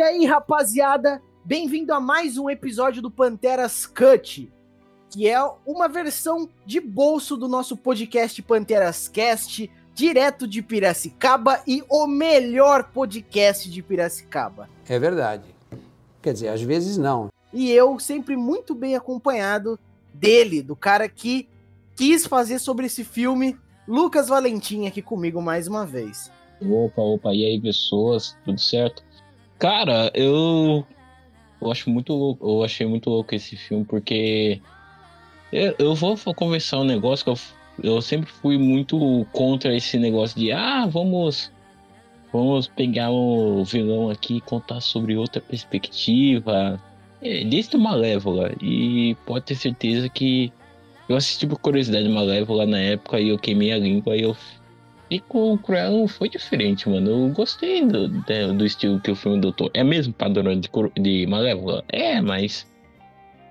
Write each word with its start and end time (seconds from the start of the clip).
E 0.00 0.02
aí, 0.02 0.24
rapaziada, 0.24 1.20
bem-vindo 1.44 1.92
a 1.92 2.00
mais 2.00 2.38
um 2.38 2.48
episódio 2.48 3.02
do 3.02 3.10
Panteras 3.10 3.84
Cut, 3.84 4.50
que 5.10 5.28
é 5.28 5.36
uma 5.66 5.90
versão 5.90 6.48
de 6.64 6.80
bolso 6.80 7.36
do 7.36 7.46
nosso 7.46 7.76
podcast 7.76 8.40
Panteras 8.40 9.08
Cast, 9.08 9.70
direto 9.94 10.48
de 10.48 10.62
Piracicaba 10.62 11.60
e 11.66 11.84
o 11.86 12.06
melhor 12.06 12.84
podcast 12.84 13.70
de 13.70 13.82
Piracicaba. 13.82 14.70
É 14.88 14.98
verdade. 14.98 15.44
Quer 16.22 16.32
dizer, 16.32 16.48
às 16.48 16.62
vezes 16.62 16.96
não. 16.96 17.28
E 17.52 17.70
eu 17.70 17.98
sempre 17.98 18.38
muito 18.38 18.74
bem 18.74 18.96
acompanhado 18.96 19.78
dele, 20.14 20.62
do 20.62 20.74
cara 20.74 21.10
que 21.10 21.46
quis 21.94 22.24
fazer 22.24 22.58
sobre 22.58 22.86
esse 22.86 23.04
filme, 23.04 23.54
Lucas 23.86 24.28
Valentim 24.28 24.86
aqui 24.86 25.02
comigo 25.02 25.42
mais 25.42 25.68
uma 25.68 25.84
vez. 25.84 26.32
Opa, 26.62 27.02
opa, 27.02 27.34
e 27.34 27.44
aí 27.44 27.60
pessoas, 27.60 28.34
tudo 28.46 28.58
certo? 28.58 29.09
Cara, 29.60 30.10
eu 30.14 30.86
eu 31.60 31.70
acho 31.70 31.90
muito 31.90 32.14
louco, 32.14 32.48
eu 32.48 32.64
achei 32.64 32.86
muito 32.86 33.10
louco 33.10 33.34
esse 33.34 33.56
filme 33.56 33.84
porque 33.84 34.58
eu, 35.52 35.74
eu 35.78 35.94
vou 35.94 36.16
conversar 36.34 36.78
um 36.78 36.84
negócio 36.84 37.24
que 37.24 37.30
eu, 37.30 37.92
eu 37.94 38.00
sempre 38.00 38.30
fui 38.30 38.56
muito 38.56 39.26
contra 39.32 39.76
esse 39.76 39.98
negócio 39.98 40.40
de 40.40 40.50
ah, 40.50 40.86
vamos 40.86 41.52
vamos 42.32 42.68
pegar 42.68 43.10
o 43.10 43.62
vilão 43.62 44.08
aqui 44.08 44.38
e 44.38 44.40
contar 44.40 44.80
sobre 44.80 45.14
outra 45.14 45.42
perspectiva. 45.42 46.80
É, 47.20 47.44
desde 47.44 47.76
o 47.76 47.78
Malévola. 47.78 48.52
E 48.62 49.14
pode 49.26 49.44
ter 49.44 49.56
certeza 49.56 50.08
que 50.08 50.50
eu 51.06 51.16
assisti 51.16 51.46
por 51.46 51.58
curiosidade 51.58 52.08
Malévola 52.08 52.64
na 52.64 52.78
época 52.78 53.20
e 53.20 53.28
eu 53.28 53.38
queimei 53.38 53.72
a 53.72 53.78
língua 53.78 54.16
e 54.16 54.22
eu 54.22 54.34
e 55.10 55.18
com 55.18 55.54
o 55.54 55.60
não 55.68 56.06
foi 56.06 56.28
diferente, 56.28 56.88
mano. 56.88 57.10
Eu 57.10 57.28
gostei 57.30 57.84
do, 57.84 58.08
do 58.54 58.64
estilo 58.64 59.00
que 59.00 59.10
o 59.10 59.16
filme 59.16 59.38
adotou. 59.38 59.68
É 59.74 59.82
mesmo 59.82 60.12
padrão 60.12 60.58
de, 60.58 60.70
de 61.00 61.26
Malévola? 61.26 61.84
É, 61.88 62.20
mas. 62.20 62.64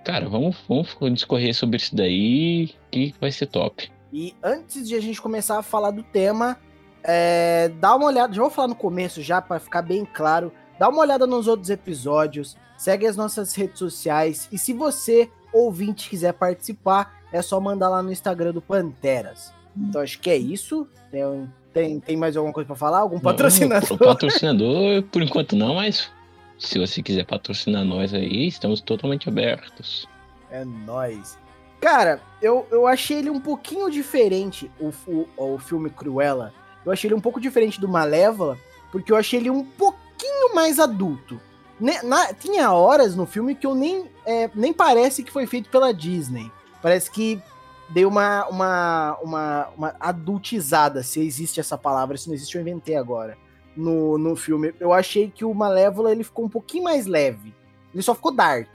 Cara, 0.06 0.30
vamos, 0.30 0.56
vamos 0.68 0.96
discorrer 1.14 1.54
sobre 1.54 1.76
isso 1.76 1.94
daí 1.94 2.70
que 2.90 3.14
vai 3.20 3.30
ser 3.32 3.48
top. 3.48 3.92
E 4.12 4.34
antes 4.42 4.88
de 4.88 4.96
a 4.96 5.02
gente 5.02 5.22
começar 5.22 5.60
a 5.60 5.62
falar 5.62 5.92
do 5.92 6.02
tema, 6.02 6.58
é, 7.04 7.70
dá 7.80 7.94
uma 7.94 8.06
olhada. 8.06 8.34
Já 8.34 8.42
vou 8.42 8.50
falar 8.50 8.70
no 8.70 8.76
começo 8.76 9.22
já, 9.22 9.42
para 9.42 9.60
ficar 9.60 9.82
bem 9.82 10.06
claro. 10.06 10.54
Dá 10.80 10.88
uma 10.88 11.02
olhada 11.02 11.28
nos 11.28 11.46
outros 11.46 11.70
episódios. 11.70 12.56
Segue 12.78 13.06
as 13.06 13.18
nossas 13.18 13.54
redes 13.54 13.78
sociais. 13.78 14.48
E 14.50 14.58
se 14.58 14.72
você, 14.72 15.30
ouvinte, 15.52 16.10
quiser 16.10 16.32
participar, 16.32 17.20
é 17.34 17.42
só 17.42 17.60
mandar 17.60 17.90
lá 17.90 18.02
no 18.02 18.14
Instagram 18.14 18.54
do 18.54 18.62
Panteras. 18.62 19.59
Então 19.78 20.02
acho 20.02 20.20
que 20.20 20.30
é 20.30 20.38
isso. 20.38 20.88
Tem, 21.12 21.50
tem, 21.74 22.00
tem 22.00 22.18
mais 22.18 22.36
alguma 22.36 22.54
coisa 22.54 22.68
para 22.68 22.76
falar? 22.76 23.00
Algum 23.00 23.20
patrocinador? 23.20 23.90
Não, 23.92 23.98
patrocinador, 23.98 25.04
por 25.04 25.22
enquanto 25.22 25.56
não, 25.56 25.76
mas 25.76 26.12
se 26.58 26.78
você 26.78 27.02
quiser 27.02 27.26
patrocinar 27.26 27.86
nós 27.86 28.14
aí, 28.14 28.48
estamos 28.48 28.82
totalmente 28.82 29.30
abertos. 29.30 30.08
É 30.52 30.66
nós. 30.66 31.38
Cara, 31.80 32.22
eu, 32.42 32.68
eu 32.70 32.86
achei 32.86 33.20
ele 33.20 33.30
um 33.30 33.40
pouquinho 33.40 33.90
diferente, 33.90 34.70
o, 34.80 34.92
o, 35.08 35.54
o 35.56 35.58
filme 35.58 35.90
Cruella. 35.90 36.54
Eu 36.86 36.92
achei 36.92 37.08
ele 37.08 37.16
um 37.16 37.22
pouco 37.22 37.40
diferente 37.40 37.80
do 37.80 37.88
Malévola, 37.88 38.58
porque 38.92 39.12
eu 39.12 39.16
achei 39.16 39.40
ele 39.40 39.50
um 39.50 39.64
pouquinho 39.64 40.54
mais 40.54 40.80
adulto. 40.80 41.40
Na, 41.80 42.34
tinha 42.34 42.74
horas 42.74 43.16
no 43.16 43.26
filme 43.26 43.56
que 43.56 43.66
eu 43.66 43.74
nem, 43.74 44.06
é, 44.26 44.50
nem 44.54 44.74
parece 44.74 45.24
que 45.24 45.32
foi 45.32 45.48
feito 45.48 45.70
pela 45.70 45.94
Disney. 45.94 46.52
Parece 46.82 47.10
que 47.10 47.42
deu 47.90 48.08
uma, 48.08 48.46
uma, 48.48 49.18
uma, 49.22 49.68
uma 49.78 49.96
adultizada, 50.00 51.04
se 51.04 51.20
existe 51.20 51.60
essa 51.60 51.78
palavra, 51.78 52.18
se 52.18 52.28
não 52.28 52.36
existe, 52.36 52.56
eu 52.56 52.62
inventei 52.62 52.96
agora. 52.96 53.38
No, 53.76 54.18
no 54.18 54.36
filme. 54.36 54.74
Eu 54.80 54.92
achei 54.92 55.30
que 55.30 55.46
o 55.46 55.54
Malévola 55.54 56.12
ele 56.12 56.24
ficou 56.24 56.46
um 56.46 56.50
pouquinho 56.50 56.84
mais 56.84 57.06
leve. 57.06 57.54
Ele 57.94 58.04
só 58.04 58.14
ficou 58.14 58.32
dark. 58.32 58.68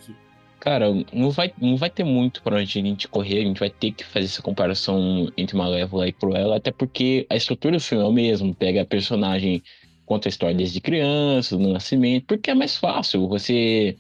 Cara, 0.65 0.87
não 1.13 1.31
vai, 1.31 1.53
não 1.61 1.77
vai 1.77 1.91
ter 1.91 2.05
muito 2.05 2.43
pra 2.43 2.57
onde 2.57 2.79
a 2.79 2.83
gente 2.83 3.07
correr, 3.07 3.41
a 3.41 3.43
gente 3.43 3.61
vai 3.61 3.69
ter 3.69 3.93
que 3.93 4.03
fazer 4.03 4.25
essa 4.25 4.41
comparação 4.41 5.31
entre 5.37 5.59
Malévola 5.59 6.09
e 6.09 6.13
Cruella, 6.13 6.57
até 6.57 6.73
porque 6.73 7.27
a 7.29 7.37
estrutura 7.37 7.77
do 7.77 7.83
filme 7.83 8.03
é 8.03 8.07
o 8.09 8.13
mesmo, 8.13 8.55
pega 8.55 8.81
a 8.81 8.87
personagem, 8.87 9.63
conta 10.07 10.27
a 10.27 10.31
história 10.31 10.57
desde 10.57 10.81
criança, 10.81 11.55
do 11.55 11.69
nascimento, 11.69 12.25
porque 12.27 12.51
é 12.51 12.55
mais 12.55 12.79
fácil 12.79 13.29
você 13.29 13.95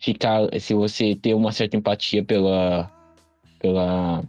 ficar, 0.00 0.48
se 0.58 0.74
você 0.74 1.14
ter 1.14 1.34
uma 1.34 1.52
certa 1.52 1.76
empatia 1.76 2.24
pela, 2.24 2.90
pela 3.60 4.24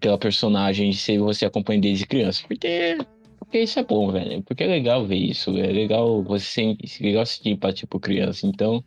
pela 0.00 0.18
personagem 0.18 0.92
se 0.92 1.18
você 1.18 1.44
acompanha 1.44 1.80
desde 1.80 2.06
criança. 2.06 2.42
Porque, 2.46 2.98
porque 3.38 3.60
isso 3.60 3.78
é 3.78 3.84
bom, 3.84 4.10
velho. 4.10 4.42
Porque 4.42 4.64
é 4.64 4.66
legal 4.66 5.04
ver 5.04 5.16
isso. 5.16 5.50
É 5.58 5.66
legal 5.66 6.22
você 6.22 6.76
é 7.00 7.04
legal 7.04 7.26
sentir 7.26 7.50
empatia 7.50 7.86
por 7.86 8.00
criança. 8.00 8.46
Então. 8.46 8.82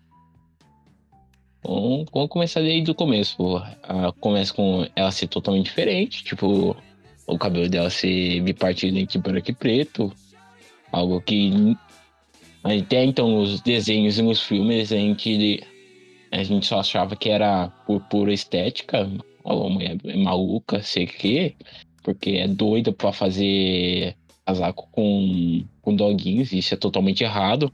Vamos, 1.64 2.06
vamos 2.14 2.30
começar 2.30 2.62
desde 2.62 2.92
o 2.92 2.96
começo. 2.96 3.38
Começa 4.20 4.54
com 4.54 4.88
ela 4.96 5.12
ser 5.12 5.28
totalmente 5.28 5.66
diferente. 5.66 6.24
Tipo, 6.24 6.76
o 7.28 7.38
cabelo 7.38 7.70
dela 7.70 7.90
ser 7.90 8.42
bipartido 8.42 8.98
entre 8.98 9.18
branco 9.20 9.52
e 9.52 9.54
preto. 9.54 10.14
Algo 10.92 11.22
que. 11.22 11.76
Até 12.64 13.04
então, 13.04 13.30
nos 13.30 13.62
desenhos 13.62 14.18
e 14.18 14.24
nos 14.24 14.42
filmes, 14.42 14.92
a 14.92 14.96
gente, 14.96 15.64
a 16.32 16.42
gente 16.42 16.66
só 16.66 16.80
achava 16.80 17.16
que 17.16 17.30
era 17.30 17.68
por 17.86 18.02
pura 18.02 18.34
estética 18.34 19.08
a 19.46 19.70
mulher 19.70 19.98
é 20.04 20.18
maluca, 20.18 20.82
sei 20.82 21.06
que, 21.06 21.56
porque 22.04 22.32
é 22.32 22.48
doida 22.48 22.92
para 22.92 23.12
fazer 23.12 24.16
casaco 24.46 24.88
com, 24.92 25.64
com 25.82 25.96
doguinhos, 25.96 26.52
isso 26.52 26.74
é 26.74 26.78
totalmente 26.78 27.24
errado. 27.24 27.72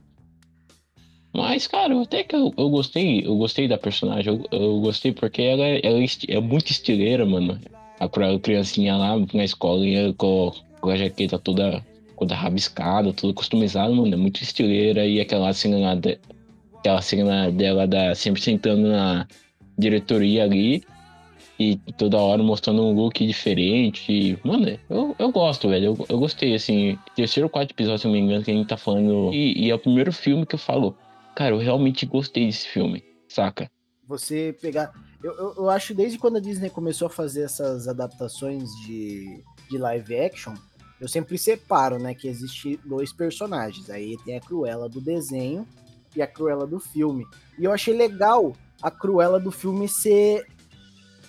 Mas, 1.34 1.66
cara, 1.66 2.00
até 2.02 2.22
que 2.22 2.36
eu, 2.36 2.52
eu 2.56 2.68
gostei, 2.68 3.26
eu 3.26 3.36
gostei 3.36 3.66
da 3.66 3.78
personagem, 3.78 4.32
eu, 4.32 4.46
eu 4.50 4.80
gostei 4.80 5.12
porque 5.12 5.40
ela, 5.40 5.64
ela 5.64 5.98
é, 5.98 6.06
é 6.28 6.40
muito 6.40 6.70
estileira, 6.70 7.24
mano. 7.24 7.58
A 7.98 8.08
criancinha 8.38 8.96
lá 8.96 9.14
na 9.32 9.44
escola 9.44 9.84
com, 10.18 10.52
com 10.80 10.90
a 10.90 10.96
jaqueta 10.96 11.38
toda, 11.38 11.84
toda 12.18 12.34
rabiscada, 12.34 13.12
toda 13.12 13.32
customizada, 13.32 13.94
mano, 13.94 14.12
é 14.12 14.16
muito 14.16 14.42
estileira. 14.42 15.06
E 15.06 15.20
aquela 15.20 15.52
cena, 15.54 15.98
aquela 16.78 17.00
cena 17.00 17.50
dela 17.50 17.86
da, 17.86 18.14
sempre 18.14 18.42
sentando 18.42 18.88
na 18.88 19.26
diretoria 19.78 20.44
ali, 20.44 20.84
e 21.62 21.92
toda 21.92 22.18
hora 22.18 22.42
mostrando 22.42 22.82
um 22.82 22.94
look 22.94 23.24
diferente. 23.26 24.38
Mano, 24.44 24.78
eu, 24.90 25.14
eu 25.18 25.30
gosto, 25.30 25.68
velho. 25.68 25.86
Eu, 25.86 26.06
eu 26.08 26.18
gostei, 26.18 26.54
assim. 26.54 26.98
Terceiro 27.14 27.46
ou 27.46 27.50
quarto 27.50 27.72
episódio, 27.72 28.00
se 28.00 28.06
não 28.06 28.14
me 28.14 28.20
engano, 28.20 28.44
que 28.44 28.50
a 28.50 28.54
gente 28.54 28.68
tá 28.68 28.76
falando. 28.76 29.32
E, 29.32 29.66
e, 29.66 29.70
é 29.70 29.74
o 29.74 29.78
primeiro 29.78 30.12
filme 30.12 30.44
que 30.44 30.54
eu 30.54 30.58
falo. 30.58 30.96
Cara, 31.34 31.54
eu 31.54 31.58
realmente 31.58 32.04
gostei 32.04 32.46
desse 32.46 32.68
filme, 32.68 33.02
saca? 33.28 33.66
Você 34.06 34.56
pegar. 34.60 34.92
Eu, 35.22 35.32
eu, 35.34 35.54
eu 35.58 35.70
acho 35.70 35.94
desde 35.94 36.18
quando 36.18 36.36
a 36.36 36.40
Disney 36.40 36.68
começou 36.68 37.06
a 37.06 37.10
fazer 37.10 37.42
essas 37.42 37.86
adaptações 37.86 38.68
de, 38.84 39.42
de 39.70 39.78
live 39.78 40.18
action, 40.18 40.54
eu 41.00 41.08
sempre 41.08 41.38
separo, 41.38 41.98
né? 41.98 42.14
Que 42.14 42.28
existe 42.28 42.78
dois 42.84 43.12
personagens. 43.12 43.88
Aí 43.88 44.16
tem 44.24 44.36
a 44.36 44.40
Cruella 44.40 44.88
do 44.88 45.00
desenho 45.00 45.66
e 46.14 46.20
a 46.20 46.26
Cruella 46.26 46.66
do 46.66 46.78
filme. 46.78 47.24
E 47.58 47.64
eu 47.64 47.72
achei 47.72 47.94
legal 47.96 48.52
a 48.82 48.90
Cruella 48.90 49.38
do 49.38 49.50
filme 49.50 49.88
ser 49.88 50.44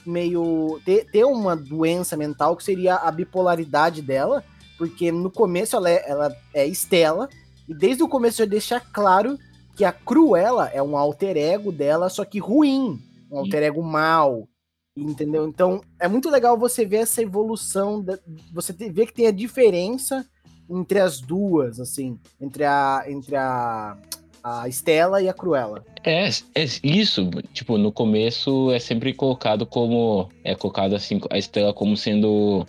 meio. 0.05 0.79
ter, 0.85 1.05
ter 1.11 1.25
uma 1.25 1.55
doença 1.55 2.15
mental 2.15 2.55
que 2.55 2.63
seria 2.63 2.95
a 2.95 3.11
bipolaridade 3.11 4.01
dela, 4.01 4.43
porque 4.77 5.11
no 5.11 5.31
começo 5.31 5.75
ela 5.75 5.89
é, 5.89 6.09
ela 6.09 6.35
é 6.53 6.65
Estela, 6.67 7.29
e 7.67 7.73
desde 7.73 8.03
o 8.03 8.07
começo 8.07 8.37
já 8.39 8.45
deixa 8.45 8.79
claro 8.79 9.37
que 9.75 9.83
a 9.83 9.91
Cruella 9.91 10.69
é 10.69 10.81
um 10.81 10.97
alter 10.97 11.37
ego 11.37 11.71
dela, 11.71 12.09
só 12.09 12.23
que 12.23 12.39
ruim, 12.39 12.99
um 13.31 13.39
alter 13.39 13.63
ego 13.63 13.81
mal, 13.81 14.47
entendeu? 14.95 15.47
Então 15.47 15.81
é 15.99 16.07
muito 16.07 16.29
legal 16.29 16.57
você 16.57 16.85
ver 16.85 16.97
essa 16.97 17.21
evolução, 17.21 18.05
você 18.53 18.73
ver 18.73 19.07
que 19.07 19.13
tem 19.13 19.27
a 19.27 19.31
diferença 19.31 20.25
entre 20.69 20.99
as 20.99 21.19
duas, 21.19 21.79
assim, 21.79 22.19
entre 22.39 22.63
a 22.63 23.03
entre 23.07 23.35
a 23.35 23.97
a 24.43 24.67
Estela 24.67 25.21
e 25.21 25.29
a 25.29 25.33
Cruella. 25.33 25.83
É, 26.03 26.27
é 26.27 26.65
isso, 26.83 27.29
tipo, 27.53 27.77
no 27.77 27.91
começo 27.91 28.71
é 28.71 28.79
sempre 28.79 29.13
colocado 29.13 29.65
como. 29.65 30.29
É 30.43 30.53
colocado 30.53 30.95
assim, 30.95 31.21
a 31.29 31.37
Estela 31.37 31.73
como 31.73 31.95
sendo. 31.95 32.65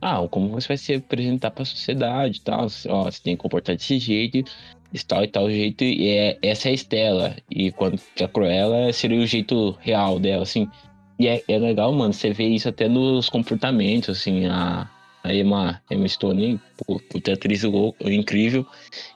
Ah, 0.00 0.26
como 0.28 0.48
você 0.48 0.68
vai 0.68 0.76
se 0.76 0.94
apresentar 0.94 1.50
para 1.50 1.62
a 1.62 1.66
sociedade 1.66 2.38
e 2.38 2.40
tal. 2.40 2.66
Ó, 2.88 3.04
você 3.04 3.20
tem 3.22 3.36
que 3.36 3.42
comportar 3.42 3.76
desse 3.76 3.98
jeito, 3.98 4.44
de 4.92 5.04
tal 5.04 5.24
e 5.24 5.28
tal 5.28 5.50
jeito. 5.50 5.82
E 5.82 6.08
é, 6.08 6.38
essa 6.42 6.68
é 6.68 6.70
a 6.72 6.74
Estela. 6.74 7.36
E 7.50 7.72
quando 7.72 8.00
a 8.20 8.28
Cruella 8.28 8.92
seria 8.92 9.20
o 9.20 9.26
jeito 9.26 9.76
real 9.80 10.18
dela, 10.20 10.44
assim. 10.44 10.68
E 11.18 11.26
é, 11.28 11.42
é 11.46 11.58
legal, 11.58 11.92
mano, 11.92 12.12
você 12.12 12.32
vê 12.32 12.46
isso 12.48 12.68
até 12.68 12.88
nos 12.88 13.28
comportamentos, 13.28 14.18
assim, 14.18 14.46
a, 14.46 14.88
a 15.24 15.32
Emma, 15.32 15.80
Emma 15.90 16.08
Stone, 16.08 16.60
puta 17.10 17.32
atriz 17.32 17.62
incrível. 18.04 18.66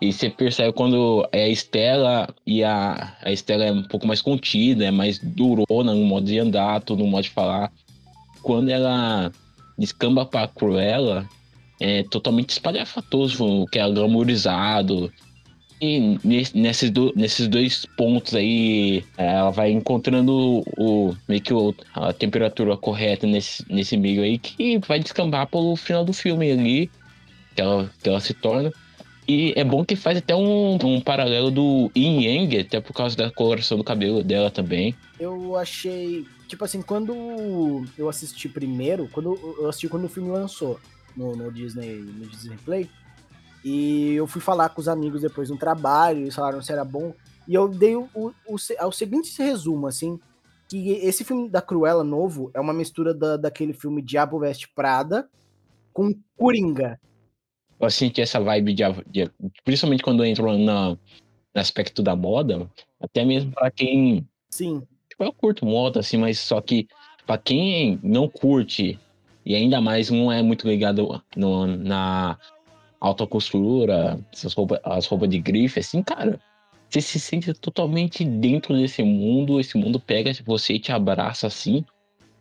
E 0.00 0.12
você 0.12 0.30
percebe 0.30 0.72
quando 0.72 1.28
é 1.32 1.44
a 1.44 1.48
Estela 1.48 2.28
e 2.46 2.62
a, 2.62 3.16
a 3.22 3.32
Estela 3.32 3.64
é 3.64 3.72
um 3.72 3.82
pouco 3.82 4.06
mais 4.06 4.22
contida, 4.22 4.84
é 4.84 4.90
mais 4.90 5.18
durona 5.18 5.94
no 5.94 6.04
modo 6.04 6.26
de 6.26 6.38
andar, 6.38 6.82
no 6.88 7.06
modo 7.06 7.24
de 7.24 7.30
falar. 7.30 7.72
Quando 8.42 8.68
ela 8.68 9.32
descamba 9.76 10.24
pra 10.24 10.46
Cruella, 10.46 11.28
é 11.80 12.02
totalmente 12.04 12.50
espalhafatoso, 12.50 13.66
que 13.66 13.78
é 13.78 13.90
glamourizado. 13.90 15.12
E 15.80 16.18
nesses, 16.54 16.90
do, 16.90 17.12
nesses 17.14 17.48
dois 17.48 17.84
pontos 17.96 18.34
aí, 18.34 19.04
ela 19.16 19.50
vai 19.50 19.70
encontrando 19.70 20.64
o, 20.76 21.14
meio 21.28 21.40
que 21.40 21.52
o, 21.52 21.74
a 21.92 22.12
temperatura 22.14 22.76
correta 22.76 23.26
nesse, 23.26 23.64
nesse 23.70 23.96
meio 23.96 24.22
aí, 24.22 24.38
que 24.38 24.78
vai 24.78 24.98
descambar 24.98 25.46
pelo 25.46 25.76
final 25.76 26.02
do 26.04 26.14
filme 26.14 26.50
ali, 26.50 26.90
que 27.54 27.60
ela, 27.60 27.90
que 28.02 28.08
ela 28.08 28.20
se 28.20 28.32
torna. 28.32 28.72
E 29.28 29.52
é 29.56 29.64
bom 29.64 29.84
que 29.84 29.96
faz 29.96 30.16
até 30.16 30.34
um, 30.34 30.78
um 30.82 31.00
paralelo 31.00 31.50
do 31.50 31.90
Yin 31.94 32.22
Yang, 32.22 32.58
até 32.60 32.80
por 32.80 32.94
causa 32.94 33.16
da 33.16 33.30
coloração 33.30 33.76
do 33.76 33.84
cabelo 33.84 34.22
dela 34.22 34.50
também. 34.50 34.94
Eu 35.18 35.56
achei, 35.56 36.24
tipo 36.46 36.64
assim, 36.64 36.80
quando 36.80 37.84
eu 37.98 38.08
assisti 38.08 38.48
primeiro, 38.48 39.08
quando 39.12 39.34
eu 39.58 39.68
assisti 39.68 39.88
quando 39.88 40.04
o 40.04 40.08
filme 40.08 40.30
lançou 40.30 40.78
no, 41.16 41.34
no 41.34 41.50
Disney, 41.52 41.96
no 41.96 42.26
Disney 42.26 42.56
Play, 42.64 42.88
e 43.68 44.14
eu 44.14 44.28
fui 44.28 44.40
falar 44.40 44.68
com 44.68 44.80
os 44.80 44.86
amigos 44.86 45.22
depois 45.22 45.50
no 45.50 45.58
trabalho, 45.58 46.20
eles 46.20 46.36
falaram 46.36 46.62
se 46.62 46.70
era 46.70 46.84
bom. 46.84 47.12
E 47.48 47.54
eu 47.54 47.66
dei 47.66 47.96
o, 47.96 48.08
o, 48.14 48.32
o, 48.46 48.54
o 48.54 48.92
seguinte 48.92 49.36
resumo, 49.42 49.88
assim, 49.88 50.20
que 50.68 50.90
esse 50.90 51.24
filme 51.24 51.50
da 51.50 51.60
Cruella 51.60 52.04
novo 52.04 52.48
é 52.54 52.60
uma 52.60 52.72
mistura 52.72 53.12
da, 53.12 53.36
daquele 53.36 53.72
filme 53.72 54.00
Diabo 54.00 54.38
Veste 54.38 54.68
Prada 54.72 55.28
com 55.92 56.14
Coringa. 56.36 56.96
Eu 57.80 57.90
senti 57.90 58.20
essa 58.20 58.38
vibe 58.38 58.72
de, 58.72 58.84
de 59.08 59.28
principalmente 59.64 60.04
quando 60.04 60.24
entrou 60.24 60.56
na, 60.56 60.90
no 60.90 60.98
aspecto 61.56 62.04
da 62.04 62.14
moda, 62.14 62.70
até 63.00 63.24
mesmo 63.24 63.50
para 63.50 63.68
quem. 63.72 64.24
Sim. 64.48 64.80
Tipo, 65.08 65.24
eu 65.24 65.32
curto 65.32 65.66
moda, 65.66 65.98
assim, 65.98 66.18
mas 66.18 66.38
só 66.38 66.60
que 66.60 66.86
para 67.26 67.36
quem 67.36 67.98
não 68.00 68.28
curte 68.28 68.96
e 69.44 69.56
ainda 69.56 69.80
mais 69.80 70.08
não 70.08 70.30
é 70.30 70.40
muito 70.40 70.68
ligado 70.68 71.20
no, 71.36 71.66
na 71.66 72.38
alta 73.00 73.26
costura, 73.26 74.18
essas 74.32 74.52
roupas, 74.52 74.80
as 74.84 75.06
roupas 75.06 75.28
de 75.28 75.38
grife, 75.38 75.80
assim, 75.80 76.02
cara, 76.02 76.40
você 76.88 77.00
se 77.00 77.18
sente 77.18 77.52
totalmente 77.54 78.24
dentro 78.24 78.76
desse 78.76 79.02
mundo, 79.02 79.60
esse 79.60 79.76
mundo 79.76 80.00
pega 80.00 80.32
você 80.44 80.74
e 80.74 80.78
te 80.78 80.92
abraça 80.92 81.46
assim, 81.46 81.84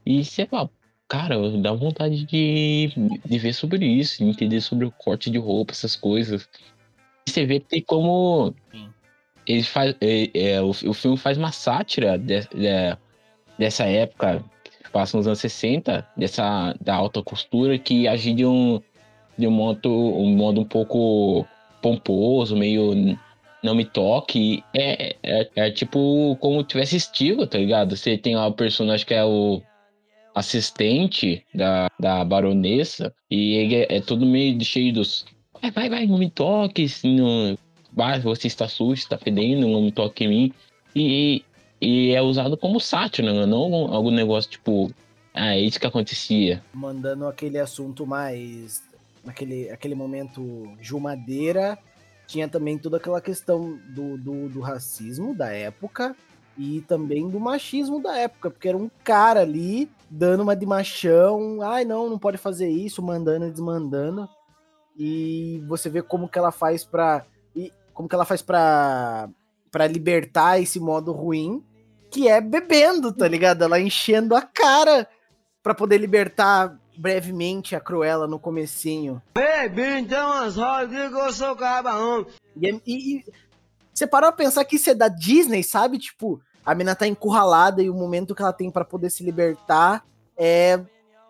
e 0.06 0.24
você 0.24 0.46
fala, 0.46 0.69
cara, 1.07 1.36
dá 1.60 1.74
vontade 1.74 2.25
de, 2.25 2.92
de 3.25 3.38
ver 3.38 3.54
sobre 3.54 3.86
isso, 3.86 4.24
entender 4.24 4.62
sobre 4.62 4.86
o 4.86 4.92
corte 4.92 5.30
de 5.30 5.38
roupa, 5.38 5.72
essas 5.72 5.96
coisas. 5.96 6.48
E 7.28 7.31
você 7.31 7.46
vê 7.46 7.60
que 7.60 7.81
como 7.81 8.54
ele 9.48 9.63
faz, 9.63 9.96
é, 10.02 10.30
é, 10.34 10.62
o, 10.62 10.69
o 10.69 10.94
filme 10.94 11.18
faz 11.18 11.38
uma 11.38 11.52
sátira 11.52 12.18
de, 12.18 12.42
de, 12.42 12.98
dessa 13.57 13.86
época, 13.86 14.44
que 14.63 14.90
passa 14.92 15.18
nos 15.18 15.28
anos 15.28 15.40
60, 15.40 16.07
dessa, 16.16 16.75
da 16.81 16.96
alta 16.96 17.22
costura, 17.22 17.78
que 17.78 18.07
agiam 18.07 18.36
de 18.36 18.46
um 18.46 18.81
modo, 19.38 19.90
um 19.90 20.36
modo 20.36 20.62
um 20.62 20.66
pouco 20.66 21.46
pomposo, 21.82 22.56
meio 22.56 23.18
não 23.64 23.76
me 23.76 23.84
toque. 23.84 24.64
É, 24.74 25.16
é, 25.24 25.50
é 25.56 25.72
tipo 25.72 26.38
como 26.40 26.64
tivesse 26.64 26.96
estilo, 26.96 27.48
tá 27.48 27.58
ligado? 27.58 27.96
Você 27.96 28.18
tem 28.18 28.36
lá 28.36 28.48
o 28.48 28.54
personagem 28.54 29.06
que 29.06 29.14
é 29.14 29.26
o 29.26 29.62
assistente 30.36 31.46
da, 31.54 31.90
da 32.00 32.24
baronesa 32.24 33.14
e 33.32 33.56
ele 33.56 33.76
é, 33.76 33.98
é 33.98 34.02
todo 34.02 34.26
meio 34.26 34.62
cheio 34.64 34.94
dos. 34.94 35.26
Vai, 35.62 35.72
vai, 35.72 35.90
vai, 35.90 36.06
não 36.06 36.18
me 36.18 36.30
toque, 36.30 36.86
não, 37.06 37.58
vai, 37.92 38.20
você 38.20 38.48
está 38.48 38.68
sujo, 38.68 38.94
está 38.94 39.18
fedendo, 39.18 39.68
não 39.68 39.81
me 39.81 39.92
toque 39.92 40.26
em 40.26 40.28
mim. 40.28 40.54
E, 40.96 41.44
e 41.81 42.12
é 42.12 42.22
usado 42.22 42.58
como 42.58 42.80
sátira, 42.80 43.46
não 43.48 43.94
algum 43.94 44.12
negócio 44.12 44.52
tipo. 44.52 44.92
Ah, 45.34 45.54
é 45.54 45.60
isso 45.60 45.78
que 45.78 45.86
acontecia. 45.86 46.64
Mandando 46.74 47.28
aquele 47.28 47.60
assunto 47.60 48.08
mais 48.08 48.81
naquele 49.25 49.69
aquele 49.69 49.95
momento 49.95 50.72
Jumadeira, 50.80 51.77
tinha 52.27 52.48
também 52.48 52.77
toda 52.77 52.98
aquela 52.98 53.19
questão 53.19 53.80
do, 53.89 54.18
do, 54.18 54.50
do, 54.50 54.60
racismo 54.62 55.36
da 55.36 55.51
época 55.51 56.16
e 56.57 56.81
também 56.81 57.30
do 57.30 57.39
machismo 57.39 58.01
da 58.01 58.18
época, 58.18 58.50
porque 58.50 58.69
era 58.69 58.77
um 58.77 58.89
cara 59.04 59.42
ali 59.42 59.89
dando 60.10 60.44
uma 60.44 60.56
de 60.56 60.66
machão, 60.66 61.62
ai 61.62 61.83
não, 61.83 62.10
não 62.10 62.18
pode 62.18 62.38
fazer 62.38 62.69
isso, 62.69 63.01
mandando 63.01 63.48
e 63.48 63.51
desmandando. 63.51 64.30
E 64.98 65.62
você 65.68 65.89
vê 65.89 66.01
como 66.01 66.30
que 66.30 66.39
ela 66.39 66.51
faz 66.51 66.86
pra. 66.86 67.25
E 67.54 67.74
como 67.94 68.07
que 68.07 68.16
ela 68.16 68.25
faz 68.25 68.42
pra, 68.42 69.30
pra 69.69 69.88
libertar 69.88 70.62
esse 70.62 70.80
modo 70.80 71.12
ruim, 71.12 71.62
que 72.10 72.30
é 72.30 72.39
bebendo, 72.39 73.12
tá 73.12 73.28
ligado? 73.28 73.63
Ela 73.63 73.80
enchendo 73.80 74.36
a 74.36 74.42
cara 74.42 75.07
pra 75.62 75.75
poder 75.75 75.98
libertar 75.98 76.80
brevemente 76.97 77.75
a 77.75 77.80
Cruella 77.80 78.27
no 78.27 78.39
comecinho. 78.39 79.21
Baby, 79.33 80.00
então 80.00 80.31
as 80.31 80.56
rodas 80.56 80.89
que 80.89 81.19
eu 81.19 81.33
sou 81.33 81.56
cabarão. 81.56 82.25
E, 82.56 82.69
e, 82.86 83.18
e 83.18 83.24
você 83.94 84.06
parou 84.06 84.30
a 84.30 84.33
pensar 84.33 84.65
que 84.65 84.75
isso 84.75 84.89
é 84.89 84.94
da 84.94 85.07
Disney, 85.07 85.63
sabe? 85.63 85.97
Tipo, 85.97 86.42
a 86.65 86.75
mina 86.75 86.95
tá 86.95 87.07
encurralada 87.07 87.81
e 87.81 87.89
o 87.89 87.94
momento 87.94 88.36
que 88.36 88.42
ela 88.42 88.51
tem 88.51 88.69
para 88.69 88.83
poder 88.83 89.09
se 89.09 89.24
libertar 89.24 90.06
é, 90.38 90.80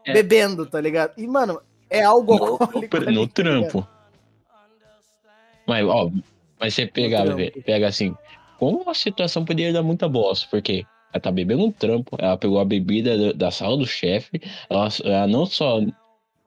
é, 0.04 0.14
bebendo, 0.14 0.66
tá 0.66 0.82
ligado? 0.82 1.14
E, 1.18 1.28
mano, 1.28 1.62
é 1.90 2.04
algo 2.04 2.36
no, 2.36 2.44
alcoólico. 2.46 3.00
No, 3.02 3.12
no 3.12 3.28
tá 3.28 3.34
trampo. 3.34 3.88
Mas, 5.68 5.86
ó, 5.86 6.10
mas 6.60 6.74
você 6.74 6.88
pega, 6.88 7.24
pega 7.66 7.88
assim, 7.88 8.16
como 8.58 8.90
a 8.90 8.94
situação 8.94 9.44
poderia 9.44 9.74
dar 9.74 9.84
muita 9.84 10.08
bosta, 10.08 10.48
porque 10.50 10.86
ela 11.16 11.22
tá 11.22 11.32
bebendo 11.32 11.64
um 11.64 11.72
trampo, 11.72 12.18
ela 12.20 12.38
pegou 12.38 12.60
a 12.60 12.66
bebida 12.66 13.34
da 13.34 13.50
sala 13.50 13.78
do 13.78 13.88
chefe, 13.88 14.42
ela, 14.70 14.90
ela, 15.04 15.28
não 15.28 15.46
só 15.46 15.80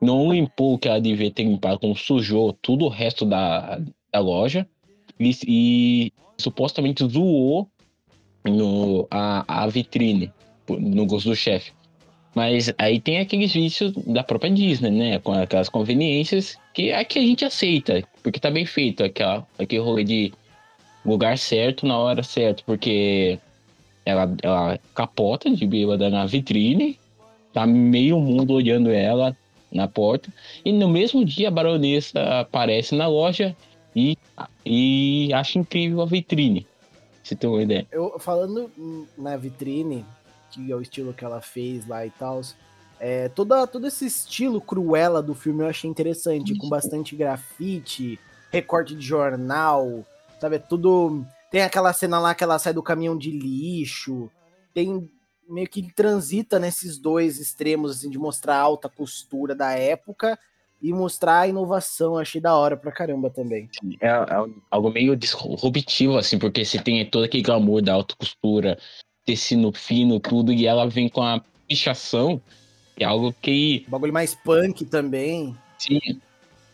não 0.00 0.30
limpou 0.30 0.74
o 0.74 0.78
que 0.78 0.86
ela 0.86 1.00
devia 1.00 1.30
ter 1.30 1.44
limpado, 1.44 1.78
como 1.78 1.96
sujou 1.96 2.52
tudo 2.52 2.84
o 2.84 2.90
resto 2.90 3.24
da, 3.24 3.80
da 4.12 4.20
loja 4.20 4.68
e, 5.18 5.30
e 5.46 6.12
supostamente 6.36 7.02
zoou 7.08 7.66
no, 8.44 9.08
a, 9.10 9.62
a 9.62 9.66
vitrine 9.66 10.30
no 10.68 11.06
gosto 11.06 11.30
do 11.30 11.36
chefe. 11.36 11.72
Mas 12.34 12.72
aí 12.76 13.00
tem 13.00 13.18
aqueles 13.18 13.52
vícios 13.52 13.92
da 14.06 14.22
própria 14.22 14.50
Disney, 14.50 14.90
né? 14.90 15.18
Com 15.18 15.32
aquelas 15.32 15.70
conveniências 15.70 16.58
que 16.74 16.90
é 16.90 17.02
que 17.04 17.18
a 17.18 17.22
gente 17.22 17.44
aceita, 17.44 18.06
porque 18.22 18.38
tá 18.38 18.50
bem 18.50 18.66
feito 18.66 19.02
aquela, 19.02 19.46
aquele 19.58 19.80
rolê 19.80 20.04
de 20.04 20.32
lugar 21.04 21.38
certo 21.38 21.86
na 21.86 21.98
hora 21.98 22.22
certa, 22.22 22.62
porque 22.66 23.40
ela, 24.08 24.34
ela 24.42 24.78
capota 24.94 25.50
de 25.50 25.66
bêbada 25.66 26.08
na 26.08 26.24
vitrine, 26.24 26.98
tá 27.52 27.66
meio 27.66 28.18
mundo 28.18 28.54
olhando 28.54 28.90
ela 28.90 29.36
na 29.70 29.86
porta, 29.86 30.32
e 30.64 30.72
no 30.72 30.88
mesmo 30.88 31.22
dia 31.24 31.48
a 31.48 31.50
baronesa 31.50 32.40
aparece 32.40 32.94
na 32.94 33.06
loja 33.06 33.54
e, 33.94 34.16
e 34.64 35.30
acha 35.34 35.58
incrível 35.58 36.00
a 36.00 36.06
vitrine. 36.06 36.66
Se 37.22 37.36
tem 37.36 37.50
uma 37.50 37.62
ideia. 37.62 37.86
Eu, 37.92 38.18
falando 38.18 38.70
na 39.18 39.36
vitrine, 39.36 40.06
que 40.50 40.72
é 40.72 40.74
o 40.74 40.80
estilo 40.80 41.12
que 41.12 41.22
ela 41.22 41.42
fez 41.42 41.86
lá 41.86 42.06
e 42.06 42.10
tal, 42.10 42.40
é, 42.98 43.28
toda, 43.28 43.66
todo 43.66 43.86
esse 43.86 44.06
estilo 44.06 44.58
cruela 44.58 45.22
do 45.22 45.34
filme 45.34 45.62
eu 45.62 45.68
achei 45.68 45.90
interessante, 45.90 46.56
com 46.56 46.70
bastante 46.70 47.14
grafite, 47.14 48.18
recorte 48.50 48.94
de 48.94 49.04
jornal, 49.04 50.02
sabe? 50.40 50.56
É 50.56 50.58
tudo 50.58 51.26
tem 51.50 51.62
aquela 51.62 51.92
cena 51.92 52.18
lá 52.18 52.34
que 52.34 52.44
ela 52.44 52.58
sai 52.58 52.72
do 52.72 52.82
caminhão 52.82 53.16
de 53.16 53.30
lixo. 53.30 54.30
Tem 54.74 55.10
meio 55.48 55.68
que 55.68 55.82
transita 55.92 56.58
nesses 56.58 56.98
dois 56.98 57.38
extremos, 57.40 57.98
assim, 57.98 58.10
de 58.10 58.18
mostrar 58.18 58.56
a 58.56 58.60
alta 58.60 58.88
costura 58.88 59.54
da 59.54 59.72
época 59.72 60.38
e 60.80 60.92
mostrar 60.92 61.40
a 61.40 61.48
inovação. 61.48 62.18
Achei 62.18 62.40
da 62.40 62.56
hora 62.56 62.76
pra 62.76 62.92
caramba 62.92 63.30
também. 63.30 63.68
É, 64.00 64.08
é 64.08 64.26
algo 64.70 64.90
meio 64.90 65.16
disruptivo, 65.16 66.18
assim, 66.18 66.38
porque 66.38 66.64
você 66.64 66.78
tem 66.78 67.04
todo 67.08 67.24
aquele 67.24 67.42
glamour 67.42 67.82
da 67.82 67.94
alta 67.94 68.14
costura, 68.16 68.78
tecido 69.24 69.72
fino, 69.72 70.20
tudo, 70.20 70.52
e 70.52 70.66
ela 70.66 70.86
vem 70.86 71.08
com 71.08 71.22
a 71.22 71.42
pichação, 71.66 72.40
é 72.98 73.04
algo 73.04 73.32
que. 73.32 73.84
O 73.88 73.90
bagulho 73.90 74.12
mais 74.12 74.34
punk 74.34 74.84
também. 74.84 75.56
Sim. 75.78 76.20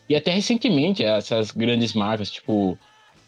E 0.07 0.15
até 0.15 0.31
recentemente, 0.31 1.03
essas 1.03 1.51
grandes 1.51 1.93
marcas, 1.93 2.29
tipo 2.29 2.77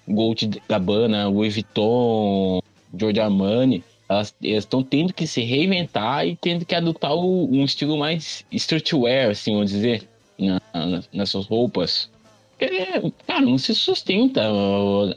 Gold 0.07 0.61
Gabbana, 0.67 1.27
Louis 1.27 1.53
Vuitton, 1.53 2.61
Giorgio 2.97 3.23
Armani, 3.23 3.83
elas 4.09 4.33
estão 4.41 4.81
tendo 4.81 5.13
que 5.13 5.27
se 5.27 5.41
reinventar 5.41 6.25
e 6.25 6.35
tendo 6.35 6.65
que 6.65 6.73
adotar 6.73 7.13
o, 7.13 7.49
um 7.51 7.65
estilo 7.65 7.97
mais 7.97 8.45
streetwear, 8.51 9.31
assim, 9.31 9.53
vamos 9.53 9.71
dizer, 9.71 10.07
na, 10.39 10.61
na, 10.73 11.03
nas 11.11 11.29
suas 11.29 11.45
roupas. 11.45 12.09
Porque, 12.57 13.11
cara, 13.27 13.41
não 13.41 13.57
se 13.57 13.75
sustenta. 13.75 14.41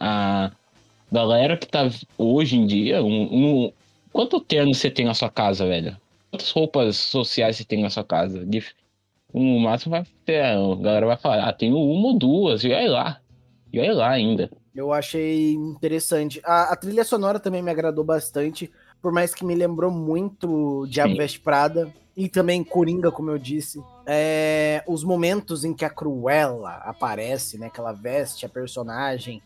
A 0.01 0.51
galera 1.11 1.57
que 1.57 1.67
tá 1.67 1.89
hoje 2.19 2.57
em 2.57 2.67
dia, 2.67 3.03
um, 3.03 3.23
um, 3.23 3.73
quanto 4.13 4.41
terno 4.41 4.75
você 4.75 4.91
tem 4.91 5.07
na 5.07 5.15
sua 5.15 5.31
casa, 5.31 5.67
velho? 5.67 5.97
Quantas 6.31 6.51
roupas 6.51 6.97
sociais 6.97 7.57
você 7.57 7.65
tem 7.65 7.81
na 7.81 7.91
sua 7.91 8.05
casa? 8.05 8.47
No 9.33 9.61
máximo 9.61 9.93
vai 9.93 10.05
ter, 10.25 10.43
a 10.43 10.57
galera 10.77 11.07
vai 11.07 11.17
falar, 11.17 11.49
ah, 11.49 11.53
tenho 11.53 11.77
uma 11.77 12.09
ou 12.09 12.19
duas, 12.19 12.65
e 12.65 12.73
olha 12.73 12.91
lá. 12.91 13.21
E 13.73 13.79
olha 13.79 13.95
lá 13.95 14.11
ainda. 14.11 14.51
Eu 14.75 14.93
achei 14.93 15.53
interessante. 15.55 16.41
A, 16.45 16.73
a, 16.73 16.77
trilha 16.77 17.05
sonora 17.05 17.41
também 17.41 17.63
me 17.63 17.71
agradou 17.71 18.05
bastante, 18.05 18.71
por 19.03 19.13
mais 19.13 19.35
que 19.35 19.45
me 19.45 19.55
lembrou 19.55 19.91
muito 19.91 20.87
Diabo 20.89 21.17
Veste 21.17 21.41
Prada 21.41 21.93
e 22.17 22.29
também 22.29 22.63
Coringa, 22.63 23.11
como 23.11 23.31
eu 23.31 23.39
disse. 23.39 23.83
É, 24.07 24.83
os 24.87 25.03
momentos 25.03 25.65
em 25.65 25.75
que 25.75 25.85
a 25.85 25.91
Cruella 25.91 26.75
aparece, 26.85 27.59
né, 27.59 27.69
que 27.69 27.81
ela 27.81 27.93
veste 27.93 28.47
a 28.47 28.49
personagem, 28.49 29.43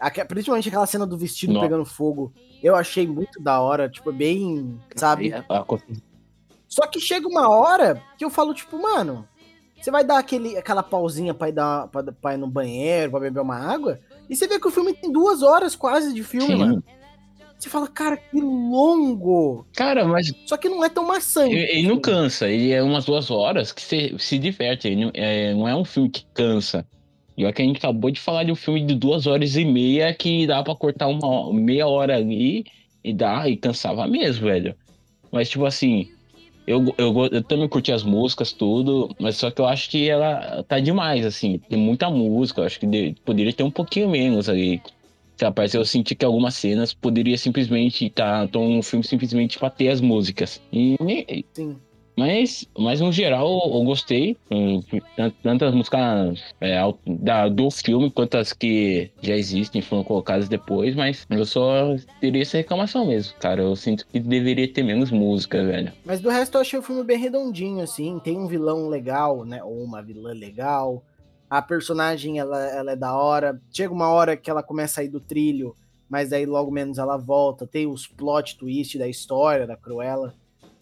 Aque- 0.00 0.24
Principalmente 0.24 0.68
aquela 0.68 0.86
cena 0.86 1.06
do 1.06 1.16
vestido 1.16 1.52
Nossa. 1.52 1.66
pegando 1.66 1.84
fogo. 1.86 2.32
Eu 2.60 2.74
achei 2.74 3.06
muito 3.06 3.40
da 3.40 3.60
hora, 3.60 3.88
tipo, 3.88 4.12
bem, 4.12 4.78
sabe? 4.96 5.32
A- 5.32 5.44
a- 5.48 5.64
Só 6.68 6.84
que 6.88 6.98
chega 6.98 7.28
uma 7.28 7.48
hora 7.48 8.02
que 8.18 8.24
eu 8.24 8.28
falo, 8.28 8.52
tipo, 8.52 8.76
mano, 8.82 9.26
você 9.80 9.92
vai 9.92 10.02
dar 10.04 10.18
aquele, 10.18 10.58
aquela 10.58 10.82
pausinha 10.82 11.32
pra 11.32 11.48
ir, 11.48 11.52
dar, 11.52 11.86
pra, 11.88 12.02
pra 12.12 12.34
ir 12.34 12.38
no 12.38 12.48
banheiro, 12.48 13.12
pra 13.12 13.20
beber 13.20 13.40
uma 13.40 13.56
água, 13.56 14.00
e 14.28 14.36
você 14.36 14.46
vê 14.46 14.58
que 14.58 14.66
o 14.66 14.70
filme 14.70 14.94
tem 14.94 15.10
duas 15.12 15.42
horas 15.42 15.74
quase 15.76 16.12
de 16.12 16.22
filme, 16.22 16.46
Sim. 16.46 16.56
mano. 16.56 16.84
Você 17.58 17.70
fala, 17.70 17.88
cara, 17.88 18.16
que 18.16 18.38
longo. 18.40 19.66
Cara, 19.74 20.04
mas 20.04 20.30
Só 20.44 20.56
que 20.56 20.68
não 20.68 20.84
é 20.84 20.88
tão 20.90 21.06
maçante. 21.06 21.54
ele, 21.54 21.78
ele 21.78 21.88
não 21.88 21.98
cansa. 21.98 22.48
Ele 22.48 22.72
é 22.72 22.82
umas 22.82 23.06
duas 23.06 23.30
horas 23.30 23.72
que 23.72 23.80
você 23.80 24.14
se 24.18 24.38
diverte. 24.38 24.88
Ele 24.88 25.04
não 25.04 25.10
é, 25.14 25.54
não 25.54 25.68
é 25.68 25.74
um 25.74 25.84
filme 25.84 26.10
que 26.10 26.26
cansa. 26.34 26.86
E 27.36 27.44
olha 27.44 27.52
que 27.52 27.62
a 27.62 27.64
gente 27.64 27.78
acabou 27.78 28.10
de 28.10 28.20
falar 28.20 28.44
de 28.44 28.52
um 28.52 28.56
filme 28.56 28.84
de 28.84 28.94
duas 28.94 29.26
horas 29.26 29.56
e 29.56 29.64
meia 29.64 30.12
que 30.12 30.46
dá 30.46 30.62
pra 30.62 30.74
cortar 30.74 31.06
uma 31.06 31.52
meia 31.52 31.86
hora 31.86 32.16
ali 32.16 32.64
e 33.02 33.12
dá 33.14 33.48
e 33.48 33.56
cansava 33.56 34.06
mesmo, 34.06 34.46
velho. 34.46 34.74
Mas, 35.32 35.48
tipo 35.48 35.64
assim, 35.64 36.08
eu, 36.66 36.94
eu, 36.98 37.14
eu 37.32 37.42
também 37.42 37.68
curti 37.68 37.92
as 37.92 38.02
músicas, 38.02 38.52
tudo, 38.52 39.14
mas 39.20 39.36
só 39.36 39.50
que 39.50 39.60
eu 39.60 39.66
acho 39.66 39.90
que 39.90 40.08
ela 40.08 40.62
tá 40.64 40.80
demais, 40.80 41.24
assim. 41.26 41.58
Tem 41.68 41.78
muita 41.78 42.10
música, 42.10 42.60
eu 42.60 42.64
acho 42.64 42.80
que 42.80 42.86
de- 42.86 43.14
poderia 43.24 43.52
ter 43.52 43.62
um 43.62 43.70
pouquinho 43.70 44.08
menos 44.08 44.48
ali. 44.48 44.80
Sei 45.36 45.48
eu 45.74 45.84
senti 45.84 46.14
que 46.14 46.24
algumas 46.24 46.54
cenas 46.54 46.94
poderia 46.94 47.36
simplesmente 47.36 48.06
estar 48.06 48.48
tá, 48.48 48.58
um 48.58 48.82
filme 48.82 49.04
simplesmente 49.04 49.58
pra 49.58 49.68
ter 49.68 49.88
as 49.88 50.00
músicas. 50.00 50.60
E- 50.72 51.44
Sim. 51.52 51.76
Mas, 52.16 52.66
mas 52.78 53.00
no 53.00 53.10
geral 53.12 53.60
eu 53.72 53.82
gostei. 53.84 54.36
hum, 54.50 54.82
Tanto, 55.42 55.64
as 55.64 55.74
músicas 55.74 56.42
é, 56.60 56.78
da, 57.06 57.48
do 57.48 57.70
filme 57.70 58.10
quanto 58.10 58.36
as 58.36 58.52
que 58.52 59.10
já 59.20 59.36
existem 59.36 59.82
foram 59.82 60.04
colocadas 60.04 60.48
depois, 60.48 60.94
mas 60.94 61.26
eu 61.30 61.44
só 61.44 61.96
teria 62.20 62.42
essa 62.42 62.56
reclamação 62.56 63.06
mesmo, 63.06 63.34
cara. 63.38 63.62
Eu 63.62 63.74
sinto 63.76 64.06
que 64.06 64.20
deveria 64.20 64.66
ter 64.72 64.82
menos 64.82 65.10
música, 65.10 65.64
velho. 65.64 65.92
Mas 66.04 66.20
do 66.20 66.28
resto 66.28 66.56
eu 66.56 66.60
achei 66.60 66.78
o 66.78 66.82
filme 66.82 67.02
bem 67.02 67.18
redondinho, 67.18 67.82
assim. 67.82 68.18
Tem 68.22 68.36
um 68.36 68.46
vilão 68.46 68.88
legal, 68.88 69.44
né? 69.44 69.62
Ou 69.62 69.82
uma 69.82 70.02
vilã 70.02 70.32
legal. 70.32 71.02
A 71.50 71.60
personagem, 71.62 72.38
ela, 72.38 72.60
ela 72.70 72.92
é 72.92 72.96
da 72.96 73.14
hora. 73.14 73.60
Chega 73.72 73.92
uma 73.92 74.08
hora 74.08 74.36
que 74.36 74.50
ela 74.50 74.62
começa 74.62 75.00
a 75.00 75.04
ir 75.04 75.08
do 75.08 75.20
trilho, 75.20 75.76
mas 76.08 76.32
aí 76.32 76.46
logo 76.46 76.70
menos 76.70 76.98
ela 76.98 77.16
volta. 77.16 77.66
Tem 77.66 77.86
os 77.86 78.06
plot 78.06 78.56
twist 78.56 78.98
da 78.98 79.06
história 79.08 79.66
da 79.66 79.76
Cruella. 79.76 80.34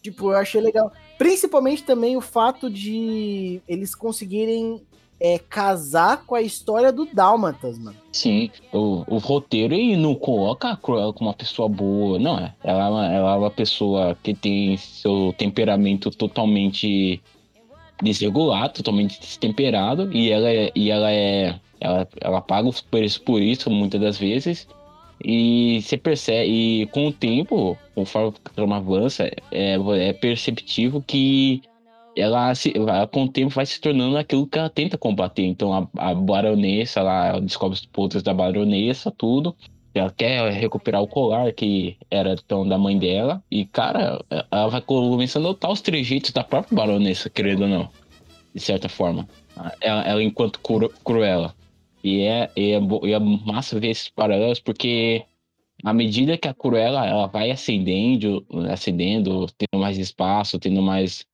Tipo, 0.03 0.31
eu 0.31 0.37
achei 0.37 0.59
legal. 0.59 0.91
Principalmente 1.17 1.83
também 1.83 2.17
o 2.17 2.21
fato 2.21 2.69
de 2.69 3.61
eles 3.65 3.95
conseguirem 3.95 4.81
é, 5.17 5.39
casar 5.39 6.25
com 6.25 6.35
a 6.35 6.41
história 6.41 6.91
do 6.91 7.05
Dálmatas, 7.05 7.79
mano. 7.79 7.95
Sim, 8.11 8.51
o, 8.73 9.05
o 9.07 9.17
roteiro 9.17 9.73
ele 9.73 9.95
não 9.95 10.13
coloca 10.13 10.69
a 10.69 10.75
Cruella 10.75 11.13
como 11.13 11.29
uma 11.29 11.35
pessoa 11.35 11.69
boa, 11.69 12.19
não 12.19 12.37
é. 12.37 12.53
Ela, 12.61 13.09
é 13.09 13.15
ela 13.15 13.33
é 13.35 13.37
uma 13.37 13.49
pessoa 13.49 14.17
que 14.21 14.33
tem 14.33 14.75
seu 14.75 15.33
temperamento 15.37 16.11
totalmente 16.11 17.21
desregular, 18.01 18.73
totalmente 18.73 19.17
destemperado, 19.21 20.11
e 20.11 20.29
ela 20.29 20.49
é. 20.49 20.69
E 20.75 20.91
ela, 20.91 21.09
é 21.09 21.57
ela, 21.79 22.07
ela 22.19 22.41
paga 22.41 22.67
os 22.67 22.81
preços 22.81 23.17
por 23.17 23.41
isso, 23.41 23.69
muitas 23.69 24.01
das 24.01 24.17
vezes. 24.17 24.67
E 25.23 25.81
você 25.81 25.97
percebe, 25.97 26.49
e 26.49 26.85
com 26.87 27.07
o 27.07 27.13
tempo, 27.13 27.77
conforme 27.95 28.29
o 28.29 28.31
trama 28.31 28.77
avança, 28.77 29.31
é, 29.51 29.77
é 30.09 30.13
perceptível 30.13 31.01
que 31.01 31.61
ela, 32.15 32.53
se, 32.53 32.73
com 33.11 33.23
o 33.23 33.29
tempo 33.29 33.49
vai 33.49 33.65
se 33.65 33.79
tornando 33.79 34.17
aquilo 34.17 34.45
que 34.45 34.59
ela 34.59 34.69
tenta 34.69 34.97
combater. 34.97 35.43
Então 35.43 35.73
a, 35.73 36.09
a 36.09 36.13
baronessa 36.13 37.01
lá, 37.01 37.27
ela 37.27 37.41
descobre 37.41 37.75
os 37.77 37.85
pontos 37.85 38.21
da 38.21 38.33
baronessa, 38.33 39.11
tudo. 39.11 39.55
Ela 39.93 40.11
quer 40.11 40.51
recuperar 40.51 41.01
o 41.01 41.07
colar 41.07 41.53
que 41.53 41.95
era 42.09 42.35
tão 42.47 42.67
da 42.67 42.77
mãe 42.77 42.97
dela. 42.97 43.43
E, 43.49 43.65
cara, 43.65 44.23
ela 44.51 44.67
vai 44.67 44.81
começando 44.81 45.45
a 45.45 45.49
notar 45.49 45.71
os 45.71 45.81
trejeitos 45.81 46.31
da 46.31 46.43
própria 46.43 46.75
baronessa, 46.75 47.29
querendo 47.29 47.61
ou 47.61 47.67
não. 47.67 47.89
De 48.53 48.59
certa 48.59 48.89
forma. 48.89 49.27
Ela, 49.79 50.01
ela 50.01 50.23
enquanto 50.23 50.59
cru, 50.59 50.91
cruela. 51.03 51.53
E 52.03 52.21
é, 52.21 52.51
e, 52.55 52.71
é, 52.71 52.79
e 53.03 53.13
é 53.13 53.19
massa 53.19 53.79
ver 53.79 53.91
esses 53.91 54.09
paralelos, 54.09 54.59
porque 54.59 55.23
à 55.83 55.93
medida 55.93 56.37
que 56.37 56.47
a 56.47 56.53
Cruella 56.53 57.05
ela 57.05 57.27
vai 57.27 57.49
ascendendo, 57.49 58.45
ascendendo, 58.69 59.47
tendo 59.57 59.81
mais 59.81 59.97
espaço, 59.97 60.59
tendo 60.59 60.81
mais 60.81 61.25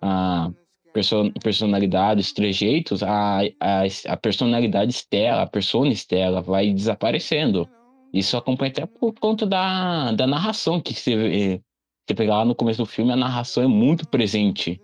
ah, 0.00 0.50
perso- 0.94 1.30
personalidades, 1.42 2.32
trejeitos, 2.32 3.02
a, 3.02 3.40
a, 3.60 3.82
a 4.08 4.16
personalidade 4.16 4.92
Stella, 4.92 5.42
a 5.42 5.46
persona 5.46 5.92
Stella 5.92 6.40
vai 6.40 6.72
desaparecendo. 6.72 7.68
Isso 8.12 8.36
acompanha 8.36 8.70
até 8.70 8.86
por 8.86 9.12
conta 9.14 9.44
da, 9.44 10.12
da 10.12 10.26
narração 10.26 10.80
que 10.80 10.94
você, 10.94 11.60
você 12.06 12.14
pegar 12.14 12.38
lá 12.38 12.44
no 12.44 12.54
começo 12.54 12.78
do 12.78 12.86
filme, 12.86 13.12
a 13.12 13.16
narração 13.16 13.64
é 13.64 13.66
muito 13.66 14.08
presente. 14.08 14.80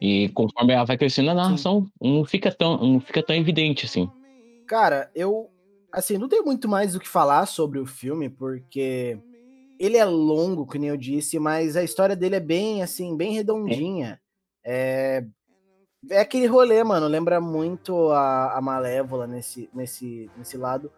E 0.00 0.30
conforme 0.30 0.72
ela 0.72 0.84
vai 0.84 0.96
crescendo, 0.96 1.30
a 1.30 1.34
narração 1.34 1.86
não 2.00 2.24
fica 2.24 2.50
tão, 2.50 2.76
não 2.78 3.00
fica 3.00 3.22
tão 3.22 3.36
evidente 3.36 3.84
assim. 3.84 4.08
Cara, 4.66 5.10
eu. 5.14 5.50
Assim, 5.92 6.18
não 6.18 6.28
tenho 6.28 6.44
muito 6.44 6.68
mais 6.68 6.96
o 6.96 7.00
que 7.00 7.08
falar 7.08 7.46
sobre 7.46 7.78
o 7.78 7.86
filme, 7.86 8.28
porque 8.28 9.18
ele 9.78 9.96
é 9.96 10.04
longo, 10.04 10.66
nem 10.76 10.90
eu 10.90 10.96
disse, 10.96 11.38
mas 11.38 11.76
a 11.76 11.84
história 11.84 12.16
dele 12.16 12.36
é 12.36 12.40
bem, 12.40 12.82
assim, 12.82 13.16
bem 13.16 13.32
redondinha. 13.32 14.20
É, 14.64 15.24
é 16.10 16.20
aquele 16.20 16.46
rolê, 16.46 16.82
mano. 16.82 17.06
Lembra 17.06 17.40
muito 17.40 18.10
a, 18.10 18.56
a 18.56 18.60
Malévola 18.60 19.26
nesse, 19.26 19.68
nesse, 19.72 20.30
nesse 20.36 20.56
lado. 20.56 20.90